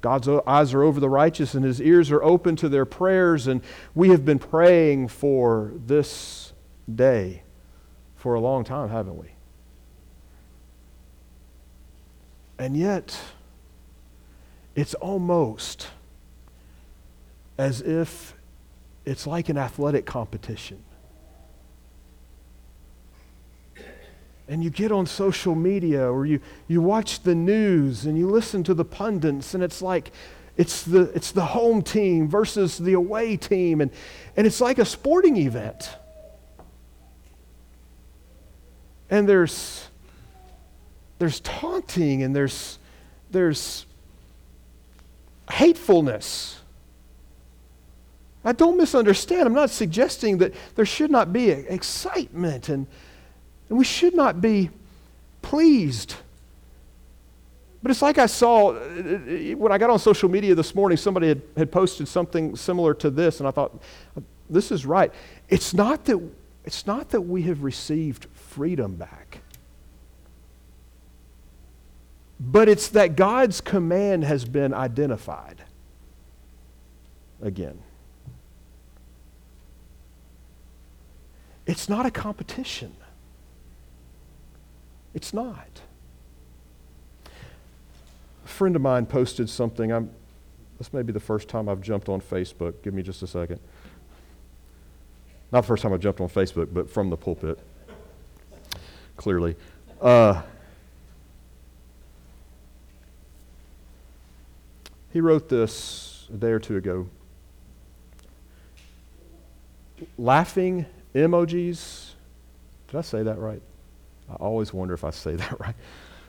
God's 0.02 0.30
eyes 0.46 0.72
are 0.76 0.84
over 0.84 1.00
the 1.00 1.10
righteous 1.10 1.56
and 1.56 1.66
his 1.66 1.82
ears 1.82 2.12
are 2.12 2.22
open 2.22 2.56
to 2.58 2.70
their 2.70 2.86
prayers, 2.86 3.48
and 3.48 3.64
we 3.96 4.10
have 4.10 4.24
been 4.24 4.38
praying 4.38 5.08
for 5.08 5.72
this 5.88 6.54
day 6.94 7.42
for 8.16 8.36
a 8.36 8.40
long 8.40 8.64
time, 8.66 8.90
haven't 8.90 9.18
we? 9.18 9.30
And 12.60 12.78
yet, 12.78 13.20
it's 14.76 14.94
almost 14.96 15.88
as 17.58 17.82
if 17.82 18.36
it's 19.06 19.26
like 19.26 19.50
an 19.50 19.58
athletic 19.58 20.06
competition. 20.06 20.84
And 24.48 24.64
you 24.64 24.70
get 24.70 24.92
on 24.92 25.08
social 25.08 25.56
media 25.56 26.12
or 26.12 26.26
you, 26.26 26.40
you 26.68 26.82
watch 26.82 27.24
the 27.24 27.34
news 27.34 28.06
and 28.06 28.18
you 28.18 28.30
listen 28.30 28.64
to 28.66 28.74
the 28.76 28.86
pundits, 28.86 29.56
and 29.56 29.64
it's 29.64 29.82
like 29.82 30.12
it's 30.58 30.84
the, 30.84 31.12
it's 31.16 31.32
the 31.32 31.46
home 31.46 31.82
team 31.82 32.30
versus 32.30 32.78
the 32.78 32.94
away 32.94 33.38
team. 33.38 33.82
And, 33.82 33.92
and 34.38 34.48
it's 34.48 34.62
like 34.62 34.78
a 34.80 34.86
sporting 34.86 35.38
event. 35.38 35.90
And 39.10 39.28
there's, 39.28 39.88
there's 41.20 41.40
taunting 41.42 42.24
and 42.24 42.36
there's, 42.36 42.80
there's 43.32 43.86
hatefulness. 45.50 46.60
I 48.44 48.52
don't 48.52 48.78
misunderstand. 48.78 49.48
I'm 49.48 49.54
not 49.54 49.72
suggesting 49.72 50.38
that 50.38 50.54
there 50.76 50.86
should 50.86 51.10
not 51.10 51.34
be 51.34 51.50
excitement 51.50 52.70
and, 52.70 52.86
and 53.70 53.78
we 53.78 53.84
should 53.84 54.16
not 54.16 54.40
be 54.40 54.70
pleased. 55.42 56.16
But 57.82 57.92
it's 57.92 58.02
like 58.02 58.18
I 58.18 58.26
saw 58.26 58.72
uh, 58.72 58.78
when 59.58 59.72
I 59.72 59.78
got 59.78 59.92
on 59.92 60.00
social 60.00 60.28
media 60.28 60.56
this 60.56 60.74
morning, 60.74 60.98
somebody 60.98 61.28
had, 61.28 61.42
had 61.56 61.72
posted 61.72 62.08
something 62.08 62.56
similar 62.56 62.96
to 62.96 63.12
this, 63.12 63.40
and 63.40 63.48
I 63.48 63.52
thought, 63.52 63.80
this 64.50 64.72
is 64.72 64.88
right. 64.88 65.14
It's 65.50 65.72
not 65.72 66.06
that, 66.06 66.20
it's 66.64 66.88
not 66.88 67.10
that 67.10 67.22
we 67.22 67.44
have 67.44 67.64
received 67.64 68.26
freedom 68.34 68.96
back, 68.96 69.40
but 72.40 72.68
it's 72.68 72.90
that 72.90 73.16
God's 73.16 73.62
command 73.62 74.24
has 74.24 74.46
been 74.46 74.74
identified 74.74 75.64
again. 77.42 77.80
It's 81.66 81.90
not 81.90 82.06
a 82.06 82.12
competition. 82.12 82.94
It's 85.14 85.34
not. 85.34 85.82
A 88.44 88.48
friend 88.48 88.76
of 88.76 88.82
mine 88.82 89.06
posted 89.06 89.50
something. 89.50 89.92
I'm, 89.92 90.12
this 90.78 90.94
may 90.94 91.02
be 91.02 91.12
the 91.12 91.20
first 91.20 91.48
time 91.48 91.68
I've 91.70 91.82
jumped 91.82 92.10
on 92.10 92.22
Facebook. 92.22 92.76
Give 92.84 92.94
me 92.94 93.02
just 93.02 93.24
a 93.24 93.28
second. 93.28 93.60
Not 95.52 95.62
the 95.62 95.68
first 95.68 95.84
time 95.84 95.94
I 95.94 95.98
jumped 95.98 96.20
on 96.22 96.30
Facebook, 96.30 96.68
but 96.72 96.90
from 96.90 97.10
the 97.10 97.18
pulpit, 97.18 97.58
clearly. 99.16 99.56
Uh, 100.02 100.42
he 105.16 105.22
wrote 105.22 105.48
this 105.48 106.28
a 106.28 106.36
day 106.36 106.52
or 106.52 106.60
two 106.60 106.76
ago. 106.76 107.08
Laughing 110.18 110.86
emojis. 111.14 112.10
Did 112.90 112.98
I 112.98 113.02
say 113.02 113.24
that 113.24 113.38
right? 113.38 113.62
I 114.30 114.34
always 114.34 114.74
wonder 114.74 114.94
if 114.94 115.06
I 115.06 115.12
say 115.12 115.36
that 115.38 115.58
right. 115.58 115.74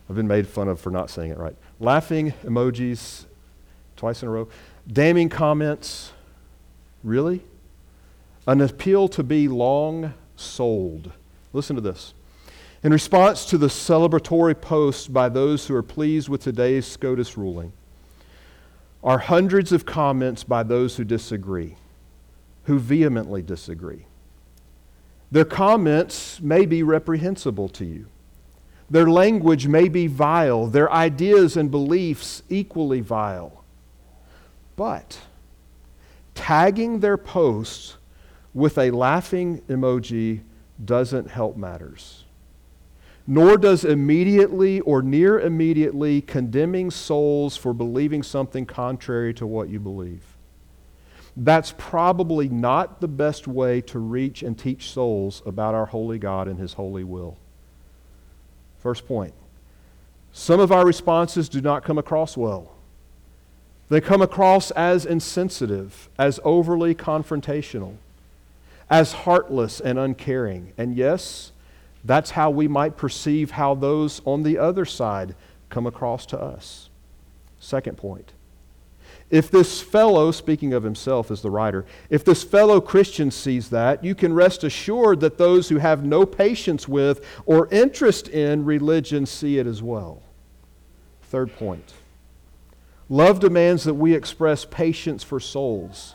I've 0.08 0.14
been 0.14 0.28
made 0.28 0.46
fun 0.46 0.68
of 0.68 0.78
for 0.78 0.92
not 0.92 1.10
saying 1.10 1.32
it 1.32 1.36
right. 1.36 1.56
Laughing 1.80 2.32
emojis 2.44 3.24
twice 3.96 4.22
in 4.22 4.28
a 4.28 4.30
row. 4.30 4.46
Damning 4.86 5.30
comments. 5.30 6.12
Really? 7.02 7.42
An 8.46 8.60
appeal 8.60 9.08
to 9.08 9.24
be 9.24 9.48
long 9.48 10.14
souled. 10.36 11.10
Listen 11.52 11.74
to 11.74 11.82
this. 11.82 12.14
In 12.84 12.92
response 12.92 13.46
to 13.46 13.58
the 13.58 13.66
celebratory 13.66 14.60
posts 14.60 15.08
by 15.08 15.28
those 15.28 15.66
who 15.66 15.74
are 15.74 15.82
pleased 15.82 16.28
with 16.28 16.40
today's 16.40 16.86
SCOTUS 16.86 17.36
ruling, 17.36 17.72
are 19.06 19.18
hundreds 19.18 19.70
of 19.70 19.86
comments 19.86 20.42
by 20.42 20.64
those 20.64 20.96
who 20.96 21.04
disagree, 21.04 21.76
who 22.64 22.76
vehemently 22.76 23.40
disagree. 23.40 24.04
Their 25.30 25.44
comments 25.44 26.40
may 26.40 26.66
be 26.66 26.82
reprehensible 26.82 27.68
to 27.70 27.84
you. 27.84 28.06
Their 28.90 29.08
language 29.08 29.68
may 29.68 29.88
be 29.88 30.08
vile. 30.08 30.66
Their 30.66 30.92
ideas 30.92 31.56
and 31.56 31.70
beliefs 31.70 32.42
equally 32.48 33.00
vile. 33.00 33.64
But 34.74 35.20
tagging 36.34 36.98
their 36.98 37.16
posts 37.16 37.96
with 38.54 38.76
a 38.76 38.90
laughing 38.90 39.62
emoji 39.68 40.40
doesn't 40.84 41.30
help 41.30 41.56
matters. 41.56 42.25
Nor 43.26 43.58
does 43.58 43.84
immediately 43.84 44.80
or 44.80 45.02
near 45.02 45.40
immediately 45.40 46.20
condemning 46.20 46.90
souls 46.90 47.56
for 47.56 47.72
believing 47.72 48.22
something 48.22 48.66
contrary 48.66 49.34
to 49.34 49.46
what 49.46 49.68
you 49.68 49.80
believe 49.80 50.36
that's 51.36 51.74
probably 51.76 52.48
not 52.48 53.00
the 53.00 53.08
best 53.08 53.46
way 53.46 53.82
to 53.82 53.98
reach 53.98 54.42
and 54.42 54.58
teach 54.58 54.90
souls 54.90 55.42
about 55.44 55.74
our 55.74 55.86
holy 55.86 56.18
God 56.18 56.48
and 56.48 56.58
His 56.58 56.72
holy 56.72 57.04
will. 57.04 57.36
First 58.78 59.06
point 59.06 59.34
some 60.32 60.60
of 60.60 60.72
our 60.72 60.84
responses 60.84 61.48
do 61.48 61.60
not 61.60 61.84
come 61.84 61.98
across 61.98 62.36
well. 62.36 62.72
They 63.88 64.00
come 64.00 64.20
across 64.20 64.70
as 64.72 65.06
insensitive, 65.06 66.08
as 66.18 66.40
overly 66.42 66.94
confrontational, 66.94 67.96
as 68.90 69.12
heartless 69.12 69.80
and 69.80 69.98
uncaring. 69.98 70.72
And 70.76 70.96
yes, 70.96 71.52
that's 72.06 72.30
how 72.30 72.50
we 72.50 72.68
might 72.68 72.96
perceive 72.96 73.52
how 73.52 73.74
those 73.74 74.22
on 74.24 74.42
the 74.42 74.58
other 74.58 74.84
side 74.84 75.34
come 75.68 75.86
across 75.86 76.26
to 76.26 76.40
us. 76.40 76.88
Second 77.58 77.96
point 77.96 78.32
if 79.28 79.50
this 79.50 79.80
fellow, 79.80 80.30
speaking 80.30 80.72
of 80.72 80.84
himself 80.84 81.32
as 81.32 81.42
the 81.42 81.50
writer, 81.50 81.84
if 82.10 82.24
this 82.24 82.44
fellow 82.44 82.80
Christian 82.80 83.32
sees 83.32 83.70
that, 83.70 84.04
you 84.04 84.14
can 84.14 84.32
rest 84.32 84.62
assured 84.62 85.18
that 85.20 85.36
those 85.36 85.68
who 85.68 85.78
have 85.78 86.04
no 86.04 86.24
patience 86.24 86.86
with 86.86 87.26
or 87.44 87.68
interest 87.72 88.28
in 88.28 88.64
religion 88.64 89.26
see 89.26 89.58
it 89.58 89.66
as 89.66 89.82
well. 89.82 90.22
Third 91.22 91.54
point 91.56 91.92
love 93.08 93.40
demands 93.40 93.84
that 93.84 93.94
we 93.94 94.14
express 94.14 94.64
patience 94.64 95.24
for 95.24 95.40
souls, 95.40 96.14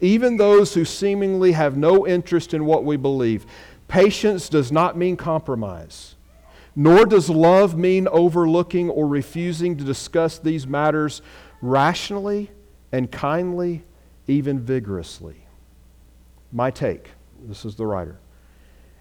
even 0.00 0.36
those 0.36 0.74
who 0.74 0.84
seemingly 0.84 1.52
have 1.52 1.76
no 1.76 2.06
interest 2.06 2.52
in 2.52 2.64
what 2.64 2.84
we 2.84 2.96
believe. 2.96 3.46
Patience 3.90 4.48
does 4.48 4.70
not 4.70 4.96
mean 4.96 5.16
compromise. 5.16 6.14
Nor 6.76 7.06
does 7.06 7.28
love 7.28 7.76
mean 7.76 8.06
overlooking 8.06 8.88
or 8.88 9.08
refusing 9.08 9.76
to 9.76 9.82
discuss 9.82 10.38
these 10.38 10.64
matters 10.64 11.22
rationally 11.60 12.52
and 12.92 13.10
kindly, 13.10 13.82
even 14.28 14.60
vigorously. 14.60 15.44
My 16.52 16.70
take 16.70 17.10
this 17.48 17.64
is 17.64 17.74
the 17.74 17.86
writer. 17.86 18.20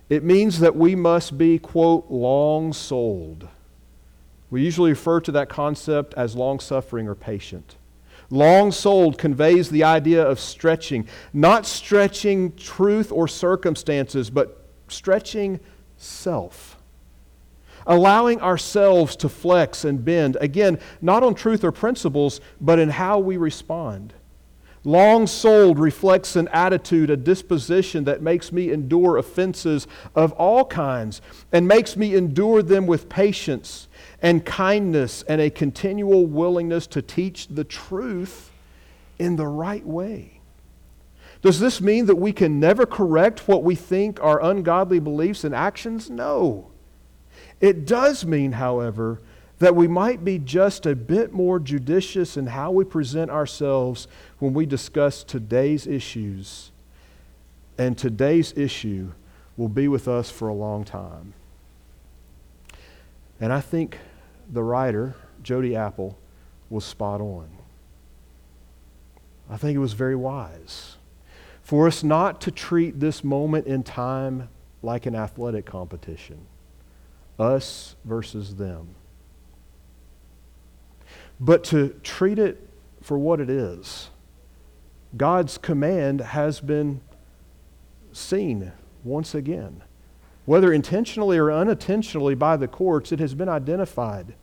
It 0.09 0.23
means 0.23 0.59
that 0.59 0.75
we 0.75 0.95
must 0.95 1.37
be, 1.37 1.59
quote, 1.59 2.09
long 2.09 2.73
souled. 2.73 3.47
We 4.49 4.63
usually 4.63 4.91
refer 4.91 5.19
to 5.21 5.31
that 5.33 5.49
concept 5.49 6.15
as 6.15 6.35
long 6.35 6.59
suffering 6.59 7.07
or 7.07 7.13
patient. 7.13 7.75
Long 8.31 8.71
souled 8.71 9.19
conveys 9.19 9.69
the 9.69 9.83
idea 9.83 10.23
of 10.25 10.39
stretching, 10.39 11.07
not 11.31 11.67
stretching 11.67 12.55
truth 12.55 13.11
or 13.11 13.27
circumstances, 13.27 14.31
but 14.31 14.58
stretching 14.91 15.59
self 15.97 16.79
allowing 17.89 18.39
ourselves 18.41 19.15
to 19.17 19.27
flex 19.27 19.83
and 19.83 20.05
bend, 20.05 20.37
again, 20.39 20.79
not 21.01 21.23
on 21.23 21.33
truth 21.33 21.63
or 21.63 21.71
principles, 21.71 22.39
but 22.61 22.79
in 22.79 22.89
how 22.89 23.17
we 23.17 23.35
respond. 23.35 24.13
Long 24.85 25.27
souled 25.27 25.77
reflects 25.77 26.37
an 26.37 26.47
attitude, 26.49 27.09
a 27.09 27.17
disposition 27.17 28.05
that 28.05 28.21
makes 28.21 28.51
me 28.51 28.71
endure 28.71 29.17
offenses 29.17 29.87
of 30.15 30.31
all 30.33 30.63
kinds 30.63 31.21
and 31.51 31.67
makes 31.67 31.97
me 31.97 32.15
endure 32.15 32.61
them 32.63 32.87
with 32.87 33.09
patience 33.09 33.89
and 34.21 34.45
kindness 34.45 35.23
and 35.23 35.41
a 35.41 35.49
continual 35.49 36.25
willingness 36.25 36.87
to 36.87 37.01
teach 37.01 37.47
the 37.47 37.65
truth 37.65 38.51
in 39.17 39.35
the 39.35 39.47
right 39.47 39.85
way. 39.85 40.38
Does 41.41 41.59
this 41.59 41.79
mean 41.79 42.05
that 42.07 42.17
we 42.17 42.33
can 42.33 42.59
never 42.59 42.85
correct 42.85 43.47
what 43.47 43.63
we 43.63 43.75
think 43.75 44.21
are 44.21 44.43
ungodly 44.43 44.99
beliefs 44.99 45.43
and 45.43 45.55
actions? 45.55 46.09
No. 46.09 46.67
It 47.61 47.85
does 47.85 48.25
mean, 48.25 48.53
however, 48.53 49.21
that 49.59 49.75
we 49.75 49.87
might 49.87 50.25
be 50.25 50.37
just 50.37 50.85
a 50.85 50.95
bit 50.95 51.31
more 51.31 51.59
judicious 51.59 52.35
in 52.35 52.47
how 52.47 52.71
we 52.71 52.83
present 52.83 53.31
ourselves 53.31 54.07
when 54.39 54.53
we 54.53 54.65
discuss 54.65 55.23
today's 55.23 55.87
issues. 55.87 56.71
And 57.77 57.97
today's 57.97 58.53
issue 58.57 59.11
will 59.55 59.69
be 59.69 59.87
with 59.87 60.07
us 60.07 60.29
for 60.29 60.49
a 60.49 60.53
long 60.53 60.83
time. 60.83 61.33
And 63.39 63.53
I 63.53 63.61
think 63.61 63.97
the 64.51 64.63
writer, 64.63 65.15
Jody 65.41 65.75
Apple, 65.75 66.17
was 66.69 66.83
spot 66.83 67.21
on. 67.21 67.47
I 69.49 69.55
think 69.55 69.75
it 69.75 69.79
was 69.79 69.93
very 69.93 70.15
wise 70.15 70.97
for 71.69 71.85
us 71.85 72.03
not 72.03 72.41
to 72.41 72.49
treat 72.49 72.99
this 72.99 73.23
moment 73.23 73.67
in 73.67 73.83
time 73.83 74.49
like 74.81 75.05
an 75.05 75.13
athletic 75.13 75.67
competition 75.67 76.47
us 77.37 77.95
versus 78.03 78.55
them. 78.55 78.95
but 81.39 81.63
to 81.63 81.89
treat 82.03 82.39
it 82.39 82.67
for 83.01 83.19
what 83.19 83.39
it 83.39 83.51
is. 83.51 84.09
God's 85.15 85.59
command 85.59 86.21
has 86.21 86.59
been 86.59 87.01
seen 88.11 88.71
once 89.03 89.35
again. 89.35 89.83
Whether 90.45 90.73
intentionally 90.73 91.37
or 91.37 91.51
unintentionally 91.51 92.33
by 92.33 92.57
the 92.57 92.67
courts, 92.67 93.11
it 93.11 93.19
has 93.19 93.35
been 93.35 93.47
identified. 93.47 94.33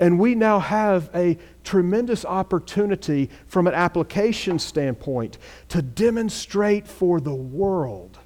And 0.00 0.18
we 0.18 0.34
now 0.34 0.60
have 0.60 1.10
a 1.14 1.38
tremendous 1.64 2.24
opportunity 2.24 3.30
from 3.46 3.66
an 3.66 3.74
application 3.74 4.58
standpoint 4.58 5.38
to 5.70 5.82
demonstrate 5.82 6.86
for 6.86 7.20
the 7.20 7.34
world 7.34 8.18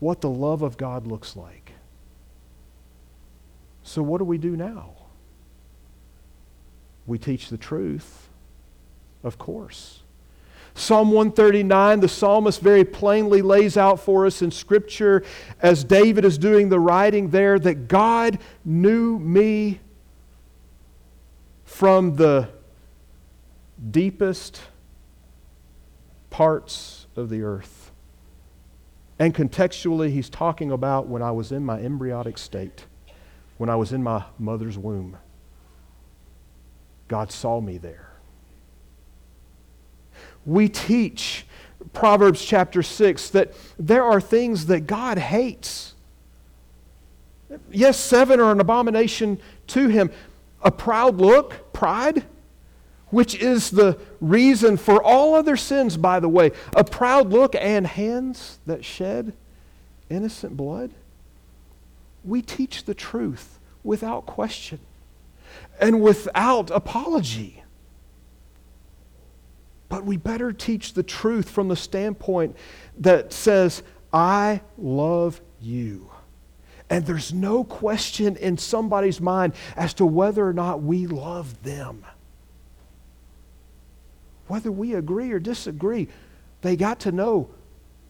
what 0.00 0.20
the 0.20 0.28
love 0.28 0.62
of 0.62 0.76
God 0.76 1.06
looks 1.06 1.34
like. 1.34 1.72
So, 3.82 4.02
what 4.02 4.18
do 4.18 4.24
we 4.24 4.38
do 4.38 4.56
now? 4.56 4.90
We 7.06 7.18
teach 7.18 7.48
the 7.48 7.58
truth, 7.58 8.28
of 9.22 9.38
course. 9.38 10.00
Psalm 10.74 11.12
139, 11.12 12.00
the 12.00 12.08
psalmist 12.08 12.60
very 12.60 12.84
plainly 12.84 13.42
lays 13.42 13.76
out 13.76 14.00
for 14.00 14.26
us 14.26 14.42
in 14.42 14.50
Scripture, 14.50 15.22
as 15.60 15.84
David 15.84 16.24
is 16.24 16.36
doing 16.36 16.68
the 16.68 16.80
writing 16.80 17.30
there, 17.30 17.58
that 17.60 17.86
God 17.86 18.40
knew 18.64 19.18
me 19.20 19.80
from 21.64 22.16
the 22.16 22.48
deepest 23.90 24.60
parts 26.30 27.06
of 27.16 27.28
the 27.28 27.42
earth. 27.42 27.90
And 29.18 29.34
contextually, 29.34 30.10
he's 30.10 30.28
talking 30.28 30.70
about 30.70 31.06
when 31.06 31.22
I 31.22 31.30
was 31.30 31.52
in 31.52 31.64
my 31.64 31.78
embryonic 31.78 32.38
state, 32.38 32.86
when 33.58 33.70
I 33.70 33.76
was 33.76 33.92
in 33.92 34.02
my 34.02 34.24
mother's 34.38 34.76
womb. 34.76 35.16
God 37.08 37.30
saw 37.30 37.60
me 37.60 37.78
there. 37.78 38.10
We 40.44 40.68
teach 40.68 41.46
Proverbs 41.92 42.44
chapter 42.44 42.82
6 42.82 43.30
that 43.30 43.54
there 43.78 44.04
are 44.04 44.20
things 44.20 44.66
that 44.66 44.80
God 44.80 45.18
hates. 45.18 45.94
Yes, 47.70 47.98
seven 47.98 48.40
are 48.40 48.50
an 48.50 48.60
abomination 48.60 49.38
to 49.68 49.88
him. 49.88 50.10
A 50.64 50.70
proud 50.70 51.18
look, 51.18 51.72
pride, 51.72 52.24
which 53.08 53.34
is 53.34 53.70
the 53.70 53.98
reason 54.20 54.76
for 54.76 55.02
all 55.02 55.34
other 55.34 55.56
sins, 55.56 55.96
by 55.96 56.18
the 56.18 56.28
way. 56.28 56.50
A 56.74 56.82
proud 56.82 57.30
look 57.30 57.54
and 57.54 57.86
hands 57.86 58.58
that 58.66 58.84
shed 58.84 59.34
innocent 60.08 60.56
blood. 60.56 60.90
We 62.24 62.42
teach 62.42 62.84
the 62.84 62.94
truth 62.94 63.60
without 63.84 64.26
question 64.26 64.80
and 65.78 66.00
without 66.00 66.70
apology. 66.70 67.62
But 69.88 70.04
we 70.04 70.16
better 70.16 70.52
teach 70.52 70.94
the 70.94 71.02
truth 71.02 71.50
from 71.50 71.68
the 71.68 71.76
standpoint 71.76 72.56
that 72.98 73.32
says, 73.32 73.82
I 74.12 74.62
love 74.78 75.40
you. 75.60 76.10
And 76.90 77.06
there's 77.06 77.32
no 77.32 77.64
question 77.64 78.36
in 78.36 78.58
somebody's 78.58 79.20
mind 79.20 79.54
as 79.76 79.94
to 79.94 80.06
whether 80.06 80.46
or 80.46 80.52
not 80.52 80.82
we 80.82 81.06
love 81.06 81.62
them. 81.62 82.04
Whether 84.46 84.70
we 84.70 84.94
agree 84.94 85.32
or 85.32 85.38
disagree, 85.38 86.08
they 86.60 86.76
got 86.76 87.00
to 87.00 87.12
know 87.12 87.48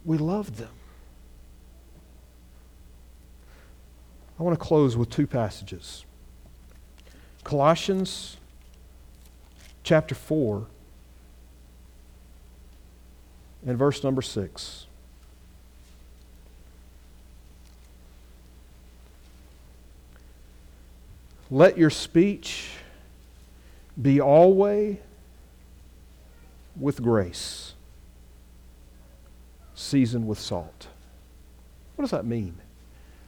we 0.04 0.18
loved 0.18 0.56
them. 0.56 0.70
I 4.38 4.42
want 4.42 4.58
to 4.58 4.64
close 4.64 4.96
with 4.96 5.10
two 5.10 5.28
passages. 5.28 6.04
Colossians 7.44 8.36
chapter 9.84 10.14
4 10.14 10.66
and 13.66 13.78
verse 13.78 14.02
number 14.02 14.22
6. 14.22 14.86
Let 21.54 21.78
your 21.78 21.90
speech 21.90 22.68
be 24.02 24.20
always 24.20 24.96
with 26.74 27.00
grace, 27.00 27.74
seasoned 29.76 30.26
with 30.26 30.40
salt. 30.40 30.88
What 31.94 32.02
does 32.02 32.10
that 32.10 32.24
mean? 32.24 32.56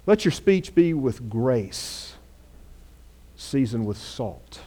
Let 0.07 0.25
your 0.25 0.33
speech 0.33 0.75
be 0.75 0.93
with 0.93 1.31
grace, 1.31 2.15
seasoned 3.37 3.87
with 3.87 3.97
salt. 3.97 4.59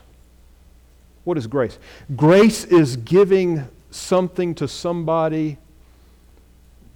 What 1.25 1.37
is 1.37 1.45
grace? 1.45 1.77
Grace 2.15 2.63
is 2.63 2.95
giving 2.95 3.67
something 3.91 4.55
to 4.55 4.69
somebody 4.69 5.57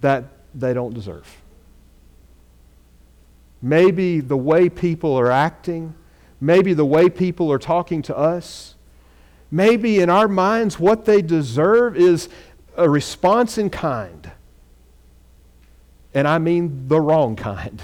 that 0.00 0.24
they 0.54 0.72
don't 0.72 0.94
deserve. 0.94 1.42
Maybe 3.60 4.20
the 4.20 4.38
way 4.38 4.70
people 4.70 5.14
are 5.14 5.30
acting, 5.30 5.94
maybe 6.44 6.74
the 6.74 6.84
way 6.84 7.08
people 7.08 7.50
are 7.50 7.58
talking 7.58 8.02
to 8.02 8.16
us, 8.16 8.74
maybe 9.50 10.00
in 10.00 10.10
our 10.10 10.28
minds 10.28 10.78
what 10.78 11.04
they 11.04 11.22
deserve 11.22 11.96
is 11.96 12.28
a 12.76 12.88
response 12.88 13.58
in 13.58 13.70
kind. 13.70 14.30
And 16.12 16.28
I 16.28 16.38
mean 16.38 16.88
the 16.88 17.00
wrong 17.00 17.36
kind. 17.36 17.82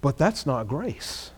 But 0.00 0.16
that's 0.16 0.46
not 0.46 0.68
grace. 0.68 1.32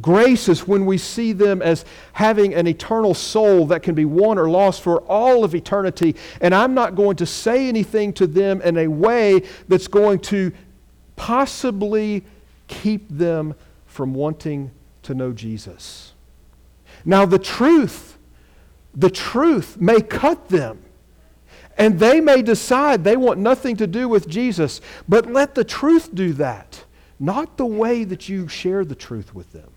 Grace 0.00 0.48
is 0.48 0.68
when 0.68 0.86
we 0.86 0.98
see 0.98 1.32
them 1.32 1.62
as 1.62 1.84
having 2.12 2.54
an 2.54 2.66
eternal 2.66 3.12
soul 3.12 3.66
that 3.66 3.82
can 3.82 3.94
be 3.94 4.04
won 4.04 4.38
or 4.38 4.48
lost 4.48 4.82
for 4.82 5.00
all 5.02 5.42
of 5.42 5.54
eternity. 5.54 6.14
And 6.40 6.54
I'm 6.54 6.74
not 6.74 6.94
going 6.94 7.16
to 7.16 7.26
say 7.26 7.68
anything 7.68 8.12
to 8.14 8.26
them 8.26 8.62
in 8.62 8.78
a 8.78 8.86
way 8.86 9.42
that's 9.66 9.88
going 9.88 10.20
to 10.20 10.52
possibly 11.20 12.24
keep 12.66 13.06
them 13.10 13.54
from 13.84 14.14
wanting 14.14 14.70
to 15.02 15.12
know 15.12 15.32
Jesus. 15.34 16.14
Now, 17.04 17.26
the 17.26 17.38
truth, 17.38 18.16
the 18.94 19.10
truth 19.10 19.78
may 19.78 20.00
cut 20.00 20.48
them. 20.48 20.82
And 21.76 21.98
they 21.98 22.22
may 22.22 22.40
decide 22.40 23.04
they 23.04 23.18
want 23.18 23.38
nothing 23.38 23.76
to 23.76 23.86
do 23.86 24.08
with 24.08 24.28
Jesus. 24.28 24.80
But 25.06 25.26
let 25.26 25.54
the 25.54 25.64
truth 25.64 26.14
do 26.14 26.32
that, 26.34 26.84
not 27.18 27.58
the 27.58 27.66
way 27.66 28.04
that 28.04 28.30
you 28.30 28.48
share 28.48 28.86
the 28.86 28.94
truth 28.94 29.34
with 29.34 29.52
them. 29.52 29.70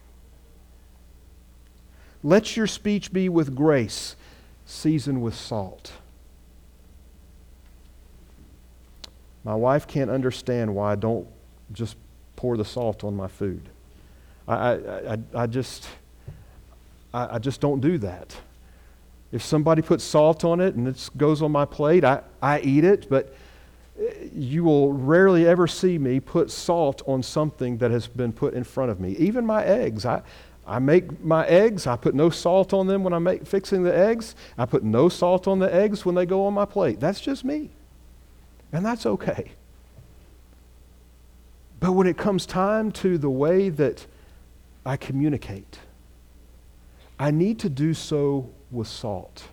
Let 2.24 2.56
your 2.56 2.68
speech 2.68 3.12
be 3.12 3.28
with 3.28 3.54
grace, 3.54 4.16
seasoned 4.66 5.22
with 5.22 5.36
salt. 5.36 5.92
My 9.44 9.56
wife 9.56 9.88
can't 9.88 10.10
understand 10.10 10.74
why 10.74 10.94
I 10.94 10.96
don't 10.96 11.28
just 11.74 11.98
pour 12.36 12.58
the 12.58 12.66
salt 12.66 13.04
on 13.04 13.16
my 13.16 13.28
food. 13.28 13.70
I, 14.48 14.56
I, 14.56 15.14
I, 15.14 15.18
I 15.36 15.48
just, 15.48 15.88
I, 17.14 17.36
I 17.36 17.40
just 17.40 17.62
don't 17.62 17.80
do 17.80 17.98
that. 18.00 18.36
If 19.32 19.44
somebody 19.44 19.82
puts 19.82 20.04
salt 20.04 20.44
on 20.44 20.60
it 20.60 20.76
and 20.76 20.88
it 20.88 21.10
goes 21.18 21.42
on 21.42 21.52
my 21.52 21.66
plate, 21.66 22.04
I, 22.04 22.22
I 22.42 22.60
eat 22.60 22.84
it, 22.84 23.10
but 23.10 23.34
eh, 24.00 24.28
you 24.34 24.64
will 24.64 24.94
rarely 24.94 25.48
ever 25.48 25.68
see 25.68 25.98
me 25.98 26.20
put 26.20 26.52
salt 26.52 27.02
on 27.08 27.24
something 27.24 27.78
that 27.78 27.92
has 27.92 28.08
been 28.08 28.32
put 28.32 28.54
in 28.54 28.64
front 28.64 28.92
of 28.92 29.00
me. 29.00 29.16
Even 29.18 29.46
my 29.46 29.64
eggs. 29.64 30.06
I, 30.06 30.22
I 30.66 30.80
make 30.80 31.24
my 31.24 31.46
eggs. 31.48 31.88
I 31.88 31.96
put 31.96 32.14
no 32.14 32.30
salt 32.30 32.74
on 32.74 32.88
them 32.88 33.04
when 33.04 33.14
I'm 33.14 33.24
make, 33.24 33.46
fixing 33.46 33.84
the 33.84 33.96
eggs. 33.96 34.36
I 34.58 34.66
put 34.66 34.84
no 34.84 35.10
salt 35.10 35.48
on 35.48 35.60
the 35.60 35.74
eggs 35.74 36.06
when 36.06 36.16
they 36.16 36.26
go 36.26 36.46
on 36.46 36.54
my 36.54 36.66
plate. 36.66 37.00
That's 37.00 37.20
just 37.20 37.44
me. 37.44 37.72
And 38.72 38.86
that's 38.86 39.06
okay. 39.06 39.52
But 41.84 41.92
when 41.92 42.08
it 42.08 42.16
comes 42.16 42.46
time 42.46 42.94
to 42.94 43.18
the 43.18 43.30
way 43.30 43.68
that 43.68 44.06
I 44.86 44.96
communicate, 44.96 45.80
I 47.20 47.30
need 47.30 47.60
to 47.60 47.68
do 47.68 47.94
so 47.94 48.52
with 48.72 48.88
salt 48.88 49.44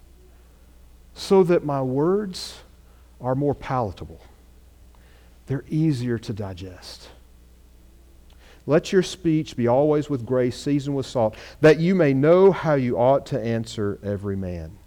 so 1.13 1.43
that 1.43 1.65
my 1.65 1.83
words 1.83 2.61
are 3.21 3.35
more 3.35 3.53
palatable. 3.53 4.21
They're 5.47 5.65
easier 5.69 6.19
to 6.19 6.33
digest. 6.33 7.09
Let 8.65 8.93
your 8.93 9.03
speech 9.03 9.57
be 9.57 9.67
always 9.67 10.09
with 10.09 10.25
grace, 10.25 10.57
seasoned 10.57 10.95
with 10.95 11.07
salt, 11.07 11.35
that 11.61 11.81
you 11.81 11.97
may 11.97 12.15
know 12.15 12.53
how 12.53 12.75
you 12.75 12.97
ought 12.97 13.27
to 13.27 13.41
answer 13.41 13.99
every 14.05 14.37
man. 14.37 14.79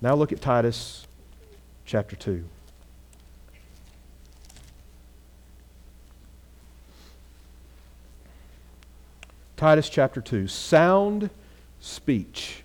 Now 0.00 0.14
look 0.14 0.32
at 0.32 0.40
Titus 0.40 1.06
chapter 1.84 2.16
2. 2.16 2.42
Titus 9.62 9.88
chapter 9.88 10.20
2. 10.20 10.48
Sound 10.48 11.30
speech. 11.78 12.64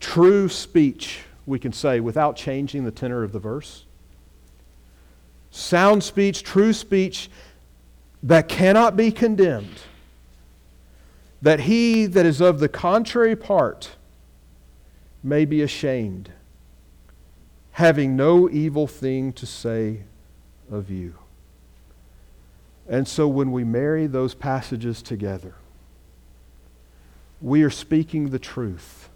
True 0.00 0.48
speech, 0.48 1.24
we 1.44 1.58
can 1.58 1.74
say, 1.74 2.00
without 2.00 2.36
changing 2.36 2.86
the 2.86 2.90
tenor 2.90 3.22
of 3.22 3.32
the 3.32 3.38
verse 3.38 3.84
sound 5.50 6.02
speech, 6.02 6.42
true 6.42 6.72
speech 6.72 7.28
that 8.22 8.48
cannot 8.48 8.96
be 8.96 9.12
condemned, 9.12 9.82
that 11.42 11.60
he 11.60 12.06
that 12.06 12.24
is 12.24 12.40
of 12.40 12.60
the 12.60 12.68
contrary 12.70 13.36
part 13.36 13.90
may 15.22 15.44
be 15.44 15.60
ashamed, 15.60 16.30
having 17.72 18.16
no 18.16 18.48
evil 18.48 18.86
thing 18.86 19.34
to 19.34 19.44
say 19.44 20.04
of 20.70 20.88
you. 20.90 21.19
And 22.90 23.06
so 23.06 23.28
when 23.28 23.52
we 23.52 23.62
marry 23.62 24.08
those 24.08 24.34
passages 24.34 25.00
together, 25.00 25.54
we 27.40 27.62
are 27.62 27.70
speaking 27.70 28.30
the 28.30 28.38
truth. 28.40 29.08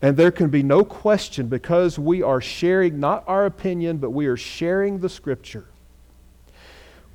And 0.00 0.16
there 0.16 0.30
can 0.30 0.48
be 0.48 0.62
no 0.62 0.82
question 0.82 1.48
because 1.48 1.98
we 1.98 2.22
are 2.22 2.40
sharing 2.40 2.98
not 2.98 3.22
our 3.26 3.44
opinion, 3.44 3.98
but 3.98 4.10
we 4.10 4.26
are 4.26 4.36
sharing 4.36 5.00
the 5.00 5.10
Scripture. 5.10 5.66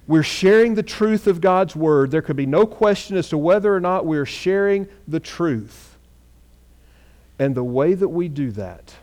We're 0.06 0.22
sharing 0.22 0.76
the 0.76 0.84
truth 0.84 1.26
of 1.26 1.42
God's 1.42 1.76
Word. 1.76 2.12
There 2.12 2.22
can 2.22 2.36
be 2.36 2.46
no 2.46 2.68
question 2.68 3.18
as 3.18 3.30
to 3.30 3.38
whether 3.38 3.74
or 3.74 3.80
not 3.80 4.06
we're 4.06 4.28
sharing 4.28 4.88
the 5.08 5.20
truth. 5.20 5.98
And 7.40 7.56
the 7.56 7.64
way 7.64 7.96
that 7.96 8.10
we 8.10 8.28
do 8.28 8.52
that 8.52 8.94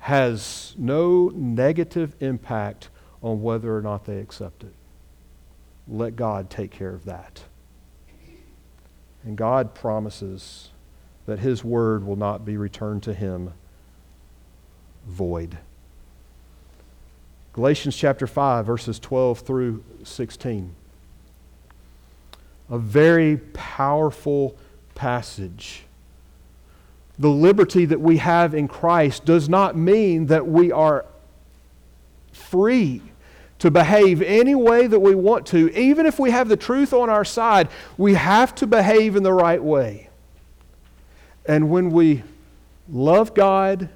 has 0.00 0.74
no 0.78 1.32
negative 1.34 2.14
impact 2.20 2.90
on 3.22 3.42
whether 3.42 3.76
or 3.76 3.82
not 3.82 4.04
they 4.04 4.18
accept 4.18 4.62
it. 4.62 4.72
Let 5.86 6.16
God 6.16 6.50
take 6.50 6.70
care 6.70 6.94
of 6.94 7.04
that. 7.04 7.42
And 9.22 9.36
God 9.36 9.74
promises 9.74 10.70
that 11.26 11.38
His 11.38 11.64
word 11.64 12.04
will 12.04 12.16
not 12.16 12.44
be 12.44 12.56
returned 12.56 13.02
to 13.04 13.14
Him 13.14 13.52
void. 15.06 15.58
Galatians 17.52 17.96
chapter 17.96 18.26
5, 18.26 18.66
verses 18.66 18.98
12 18.98 19.40
through 19.40 19.84
16. 20.02 20.74
A 22.70 22.78
very 22.78 23.36
powerful 23.36 24.56
passage. 24.94 25.84
The 27.18 27.28
liberty 27.28 27.84
that 27.84 28.00
we 28.00 28.16
have 28.16 28.54
in 28.54 28.66
Christ 28.66 29.24
does 29.24 29.48
not 29.48 29.76
mean 29.76 30.26
that 30.26 30.46
we 30.46 30.72
are 30.72 31.06
free 32.32 33.02
to 33.64 33.70
behave 33.70 34.20
any 34.20 34.54
way 34.54 34.86
that 34.86 35.00
we 35.00 35.14
want 35.14 35.46
to. 35.46 35.74
Even 35.74 36.04
if 36.04 36.18
we 36.18 36.30
have 36.30 36.50
the 36.50 36.56
truth 36.56 36.92
on 36.92 37.08
our 37.08 37.24
side, 37.24 37.70
we 37.96 38.12
have 38.12 38.54
to 38.54 38.66
behave 38.66 39.16
in 39.16 39.22
the 39.22 39.32
right 39.32 39.64
way. 39.64 40.10
And 41.46 41.70
when 41.70 41.88
we 41.88 42.24
love 42.90 43.32
God, 43.32 43.88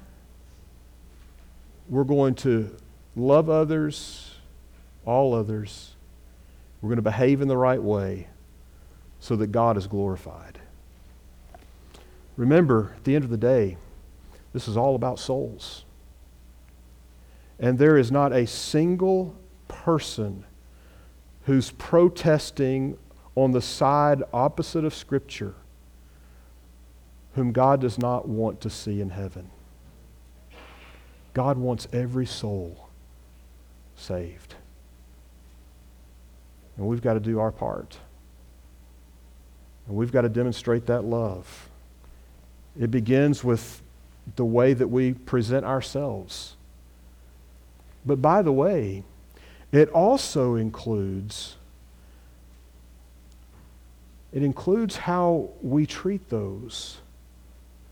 we're 1.87 2.03
going 2.03 2.33
to 2.35 2.75
love 3.15 3.47
others, 3.47 4.31
all 5.05 5.35
others. 5.35 5.91
We're 6.81 6.89
going 6.89 6.95
to 6.95 7.03
behave 7.03 7.39
in 7.39 7.47
the 7.47 7.55
right 7.55 7.83
way 7.83 8.27
so 9.19 9.35
that 9.35 9.51
God 9.51 9.77
is 9.77 9.85
glorified. 9.85 10.57
Remember, 12.37 12.93
at 12.97 13.03
the 13.03 13.13
end 13.13 13.23
of 13.23 13.29
the 13.29 13.37
day, 13.37 13.77
this 14.51 14.67
is 14.67 14.75
all 14.75 14.95
about 14.95 15.19
souls. 15.19 15.85
And 17.59 17.77
there 17.77 17.99
is 17.99 18.11
not 18.11 18.33
a 18.33 18.47
single 18.47 19.35
person 19.69 20.43
who's 21.45 21.71
protesting 21.71 22.97
on 23.35 23.51
the 23.51 23.61
side 23.61 24.21
opposite 24.33 24.83
of 24.83 24.93
Scripture 24.93 25.55
whom 27.35 27.51
God 27.53 27.79
does 27.79 27.97
not 27.97 28.27
want 28.27 28.59
to 28.61 28.69
see 28.69 28.99
in 28.99 29.11
heaven. 29.11 29.49
God 31.33 31.57
wants 31.57 31.87
every 31.93 32.25
soul 32.25 32.89
saved. 33.95 34.55
And 36.75 36.87
we've 36.87 37.01
got 37.01 37.13
to 37.13 37.19
do 37.19 37.39
our 37.39 37.51
part. 37.51 37.97
And 39.87 39.95
we've 39.95 40.11
got 40.11 40.21
to 40.21 40.29
demonstrate 40.29 40.85
that 40.87 41.03
love. 41.03 41.69
It 42.79 42.91
begins 42.91 43.43
with 43.43 43.81
the 44.35 44.45
way 44.45 44.73
that 44.73 44.87
we 44.87 45.13
present 45.13 45.65
ourselves. 45.65 46.55
But 48.05 48.21
by 48.21 48.41
the 48.41 48.51
way, 48.51 49.03
it 49.71 49.89
also 49.89 50.55
includes 50.55 51.55
it 54.31 54.43
includes 54.43 54.95
how 54.95 55.49
we 55.61 55.85
treat 55.85 56.29
those 56.29 56.99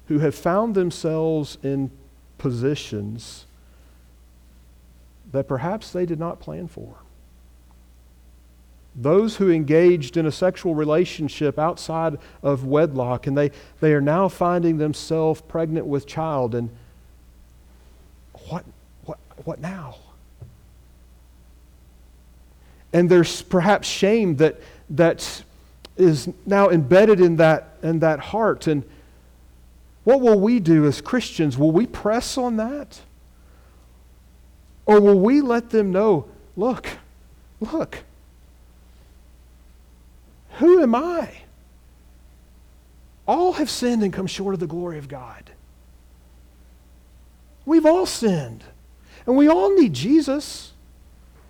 who 0.08 0.20
have 0.20 0.36
found 0.36 0.76
themselves 0.76 1.58
in 1.64 1.90
positions 2.38 3.46
that 5.32 5.48
perhaps 5.48 5.92
they 5.92 6.06
did 6.06 6.20
not 6.20 6.40
plan 6.40 6.68
for. 6.68 6.96
Those 8.96 9.36
who 9.36 9.52
engaged 9.52 10.16
in 10.16 10.26
a 10.26 10.32
sexual 10.32 10.74
relationship 10.74 11.60
outside 11.60 12.18
of 12.42 12.66
wedlock 12.66 13.28
and 13.28 13.38
they, 13.38 13.52
they 13.80 13.94
are 13.94 14.02
now 14.02 14.28
finding 14.28 14.78
themselves 14.78 15.42
pregnant 15.42 15.86
with 15.86 16.08
child 16.08 16.56
and 16.56 16.70
what, 18.48 18.64
what, 19.06 19.20
what 19.44 19.60
now? 19.60 19.98
And 22.98 23.08
there's 23.12 23.44
perhaps 23.44 23.88
shame 23.88 24.38
that, 24.38 24.60
that 24.90 25.44
is 25.98 26.28
now 26.48 26.72
embedded 26.72 27.20
in 27.20 27.36
that, 27.36 27.78
in 27.84 28.00
that 28.00 28.20
heart. 28.20 28.66
And 28.66 28.84
what 30.04 30.20
will 30.20 30.40
we 30.40 30.60
do 30.60 30.84
as 30.88 31.00
Christians? 31.00 31.60
Will 31.60 31.70
we 31.70 31.86
press 31.86 32.40
on 32.40 32.58
that? 32.58 33.00
Or 34.88 35.00
will 35.00 35.20
we 35.20 35.42
let 35.42 35.70
them 35.70 35.92
know, 35.92 36.26
look, 36.56 36.88
look, 37.60 38.00
who 40.54 40.82
am 40.82 40.96
I? 40.96 41.42
All 43.28 43.54
have 43.54 43.70
sinned 43.70 44.02
and 44.02 44.12
come 44.12 44.26
short 44.26 44.56
of 44.56 44.60
the 44.60 44.66
glory 44.66 44.98
of 44.98 45.08
God. 45.08 45.52
We've 47.64 47.86
all 47.86 48.08
sinned. 48.08 48.64
And 49.28 49.38
we 49.38 49.48
all 49.48 49.76
need 49.80 49.94
Jesus. 49.94 50.74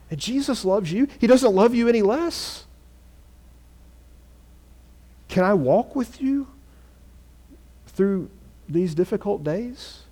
And 0.10 0.20
Jesus 0.20 0.64
loves 0.64 0.92
you. 0.92 1.08
He 1.20 1.28
doesn't 1.28 1.54
love 1.54 1.76
you 1.76 1.88
any 1.88 2.02
less. 2.02 2.66
Can 5.28 5.44
I 5.44 5.54
walk 5.54 5.96
with 5.96 6.22
you 6.22 6.48
through 7.88 8.30
these 8.70 8.96
difficult 8.96 9.44
days? 9.44 10.04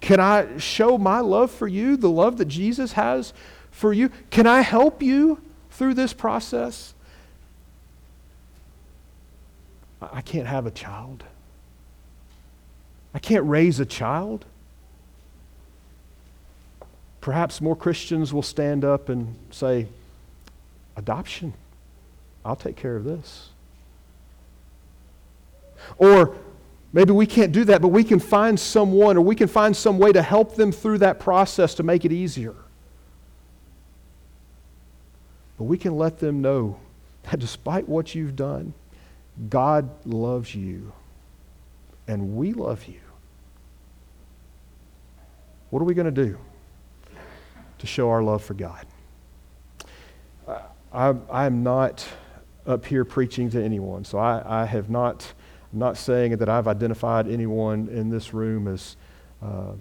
Can 0.00 0.20
I 0.20 0.58
show 0.58 0.98
my 0.98 1.20
love 1.20 1.50
for 1.50 1.66
you, 1.66 1.96
the 1.96 2.10
love 2.10 2.38
that 2.38 2.46
Jesus 2.46 2.92
has 2.92 3.32
for 3.70 3.92
you? 3.92 4.10
Can 4.30 4.46
I 4.46 4.60
help 4.60 5.02
you 5.02 5.40
through 5.70 5.94
this 5.94 6.12
process? 6.12 6.94
I 10.00 10.20
can't 10.20 10.48
have 10.48 10.66
a 10.66 10.70
child. 10.70 11.22
I 13.14 13.18
can't 13.18 13.46
raise 13.46 13.78
a 13.78 13.86
child. 13.86 14.44
Perhaps 17.22 17.60
more 17.60 17.76
Christians 17.76 18.34
will 18.34 18.42
stand 18.42 18.84
up 18.84 19.08
and 19.08 19.36
say, 19.52 19.86
Adoption, 20.96 21.54
I'll 22.44 22.56
take 22.56 22.76
care 22.76 22.96
of 22.96 23.04
this. 23.04 23.50
Or 25.96 26.36
maybe 26.92 27.12
we 27.12 27.26
can't 27.26 27.52
do 27.52 27.64
that, 27.64 27.80
but 27.80 27.88
we 27.88 28.02
can 28.02 28.18
find 28.18 28.58
someone 28.58 29.16
or 29.16 29.20
we 29.20 29.36
can 29.36 29.46
find 29.46 29.74
some 29.74 29.98
way 29.98 30.12
to 30.12 30.20
help 30.20 30.56
them 30.56 30.72
through 30.72 30.98
that 30.98 31.20
process 31.20 31.74
to 31.76 31.84
make 31.84 32.04
it 32.04 32.12
easier. 32.12 32.56
But 35.58 35.64
we 35.64 35.78
can 35.78 35.96
let 35.96 36.18
them 36.18 36.42
know 36.42 36.80
that 37.30 37.38
despite 37.38 37.88
what 37.88 38.16
you've 38.16 38.34
done, 38.34 38.74
God 39.48 39.88
loves 40.04 40.56
you 40.56 40.92
and 42.08 42.36
we 42.36 42.52
love 42.52 42.84
you. 42.86 43.00
What 45.70 45.80
are 45.80 45.84
we 45.84 45.94
going 45.94 46.12
to 46.12 46.24
do 46.24 46.36
to 47.82 47.86
show 47.88 48.10
our 48.10 48.22
love 48.22 48.44
for 48.44 48.54
God? 48.54 48.86
I, 50.92 51.14
I'm 51.32 51.64
not 51.64 52.06
up 52.64 52.86
here 52.86 53.04
preaching 53.04 53.50
to 53.50 53.62
anyone, 53.62 54.04
so 54.04 54.18
I, 54.18 54.62
I 54.62 54.66
have 54.66 54.88
not 54.88 55.32
I'm 55.72 55.80
not 55.80 55.96
saying 55.96 56.36
that 56.36 56.48
I've 56.48 56.68
identified 56.68 57.26
anyone 57.26 57.88
in 57.88 58.08
this 58.08 58.32
room 58.32 58.68
as 58.68 58.96
uh, 59.42 59.72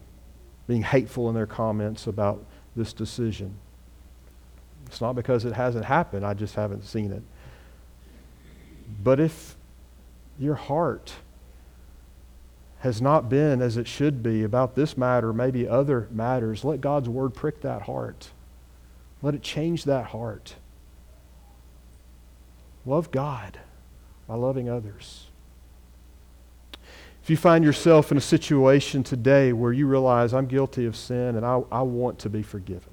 being 0.65 0.81
hateful 0.81 1.29
in 1.29 1.35
their 1.35 1.45
comments 1.45 2.07
about 2.07 2.43
this 2.75 2.91
decision. 2.91 3.55
It's 4.87 4.99
not 4.99 5.13
because 5.13 5.45
it 5.45 5.53
hasn't 5.53 5.85
happened, 5.85 6.25
I 6.25 6.33
just 6.33 6.55
haven't 6.55 6.85
seen 6.85 7.11
it. 7.11 7.21
But 9.03 9.19
if 9.19 9.55
your 10.39 10.55
heart 10.55 11.13
has 12.82 12.99
not 12.99 13.29
been 13.29 13.61
as 13.61 13.77
it 13.77 13.88
should 13.88 14.23
be 14.23 14.43
about 14.43 14.73
this 14.73 14.97
matter, 14.97 15.32
maybe 15.32 15.67
other 15.67 16.07
matters, 16.11 16.63
let 16.63 16.82
God's 16.82 17.07
word 17.07 17.34
prick 17.36 17.61
that 17.61 17.84
heart. 17.84 18.32
Let 19.21 19.36
it 19.36 19.43
change 19.43 19.84
that 19.84 20.07
heart. 20.07 20.55
Love 22.84 23.11
God 23.11 23.59
by 24.27 24.34
loving 24.34 24.67
others. 24.67 25.27
If 27.21 27.29
you 27.29 27.38
find 27.38 27.63
yourself 27.63 28.11
in 28.11 28.17
a 28.17 28.21
situation 28.21 29.03
today 29.03 29.53
where 29.53 29.71
you 29.71 29.86
realize 29.86 30.34
I'm 30.34 30.47
guilty 30.47 30.88
of 30.88 30.95
sin 30.95 31.36
and 31.36 31.45
I, 31.45 31.61
I 31.71 31.84
want 31.84 32.17
to 32.19 32.29
be 32.29 32.41
forgiven, 32.41 32.91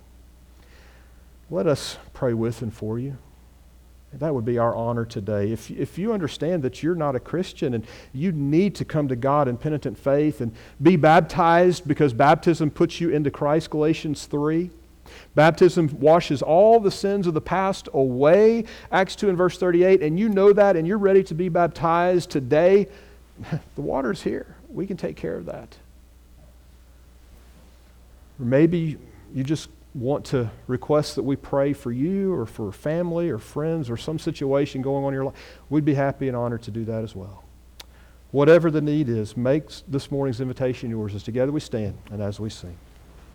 let 1.49 1.67
us 1.67 1.97
pray 2.13 2.35
with 2.35 2.61
and 2.61 2.75
for 2.75 2.99
you. 2.99 3.17
That 4.15 4.35
would 4.35 4.47
be 4.47 4.59
our 4.59 4.75
honor 4.75 5.05
today. 5.05 5.53
If, 5.53 5.71
if 5.71 5.99
you 5.99 6.15
understand 6.15 6.63
that 6.63 6.83
you're 6.83 6.95
not 6.95 7.15
a 7.15 7.21
Christian 7.21 7.75
and 7.75 7.87
you 8.15 8.33
need 8.33 8.75
to 8.77 8.85
come 8.85 9.09
to 9.09 9.17
God 9.17 9.49
in 9.49 9.59
penitent 9.59 9.99
faith 9.99 10.41
and 10.41 10.53
be 10.83 10.97
baptized 10.97 11.87
because 11.87 12.15
baptism 12.15 12.71
puts 12.71 13.01
you 13.01 13.11
into 13.11 13.31
Christ, 13.31 13.71
Galatians 13.71 14.25
3. 14.25 14.71
Baptism 15.35 16.01
washes 16.01 16.43
all 16.43 16.81
the 16.81 16.91
sins 16.91 17.27
of 17.27 17.35
the 17.35 17.41
past 17.41 17.89
away, 17.93 18.65
Acts 18.91 19.15
2 19.17 19.29
and 19.29 19.39
verse 19.39 19.59
38, 19.59 20.03
and 20.03 20.19
you 20.19 20.29
know 20.29 20.53
that 20.53 20.77
and 20.77 20.87
you're 20.87 20.99
ready 20.99 21.23
to 21.25 21.35
be 21.35 21.49
baptized 21.49 22.31
today, 22.31 22.89
the 23.75 23.81
water's 23.81 24.23
here. 24.23 24.57
We 24.71 24.87
can 24.87 24.97
take 24.97 25.17
care 25.17 25.37
of 25.37 25.47
that. 25.47 25.77
Or 28.39 28.47
maybe 28.47 28.99
you 29.35 29.45
just 29.45 29.69
want 29.95 30.25
to 30.27 30.51
request 30.67 31.17
that 31.17 31.23
we 31.23 31.37
pray 31.37 31.73
for 31.73 31.91
you 31.91 32.33
or 32.33 32.47
for 32.47 32.71
family 32.73 33.31
or 33.31 33.39
friends 33.39 33.91
or 33.91 33.97
some 33.97 34.19
situation 34.19 34.83
going 34.83 35.05
on 35.05 35.09
in 35.09 35.15
your 35.15 35.25
life, 35.25 35.35
we'd 35.71 35.85
be 35.85 35.95
happy 35.95 36.29
and 36.29 36.37
honored 36.37 36.63
to 36.63 36.71
do 36.71 36.85
that 36.85 37.03
as 37.03 37.17
well. 37.17 37.45
Whatever 38.31 38.71
the 38.71 38.83
need 38.83 39.09
is, 39.09 39.37
make 39.37 39.71
this 39.89 40.11
morning's 40.11 40.41
invitation 40.41 40.91
yours 40.91 41.15
as 41.15 41.23
together 41.23 41.51
we 41.51 41.61
stand 41.61 41.97
and 42.11 42.21
as 42.21 42.39
we 42.39 42.51
sing. 42.51 42.77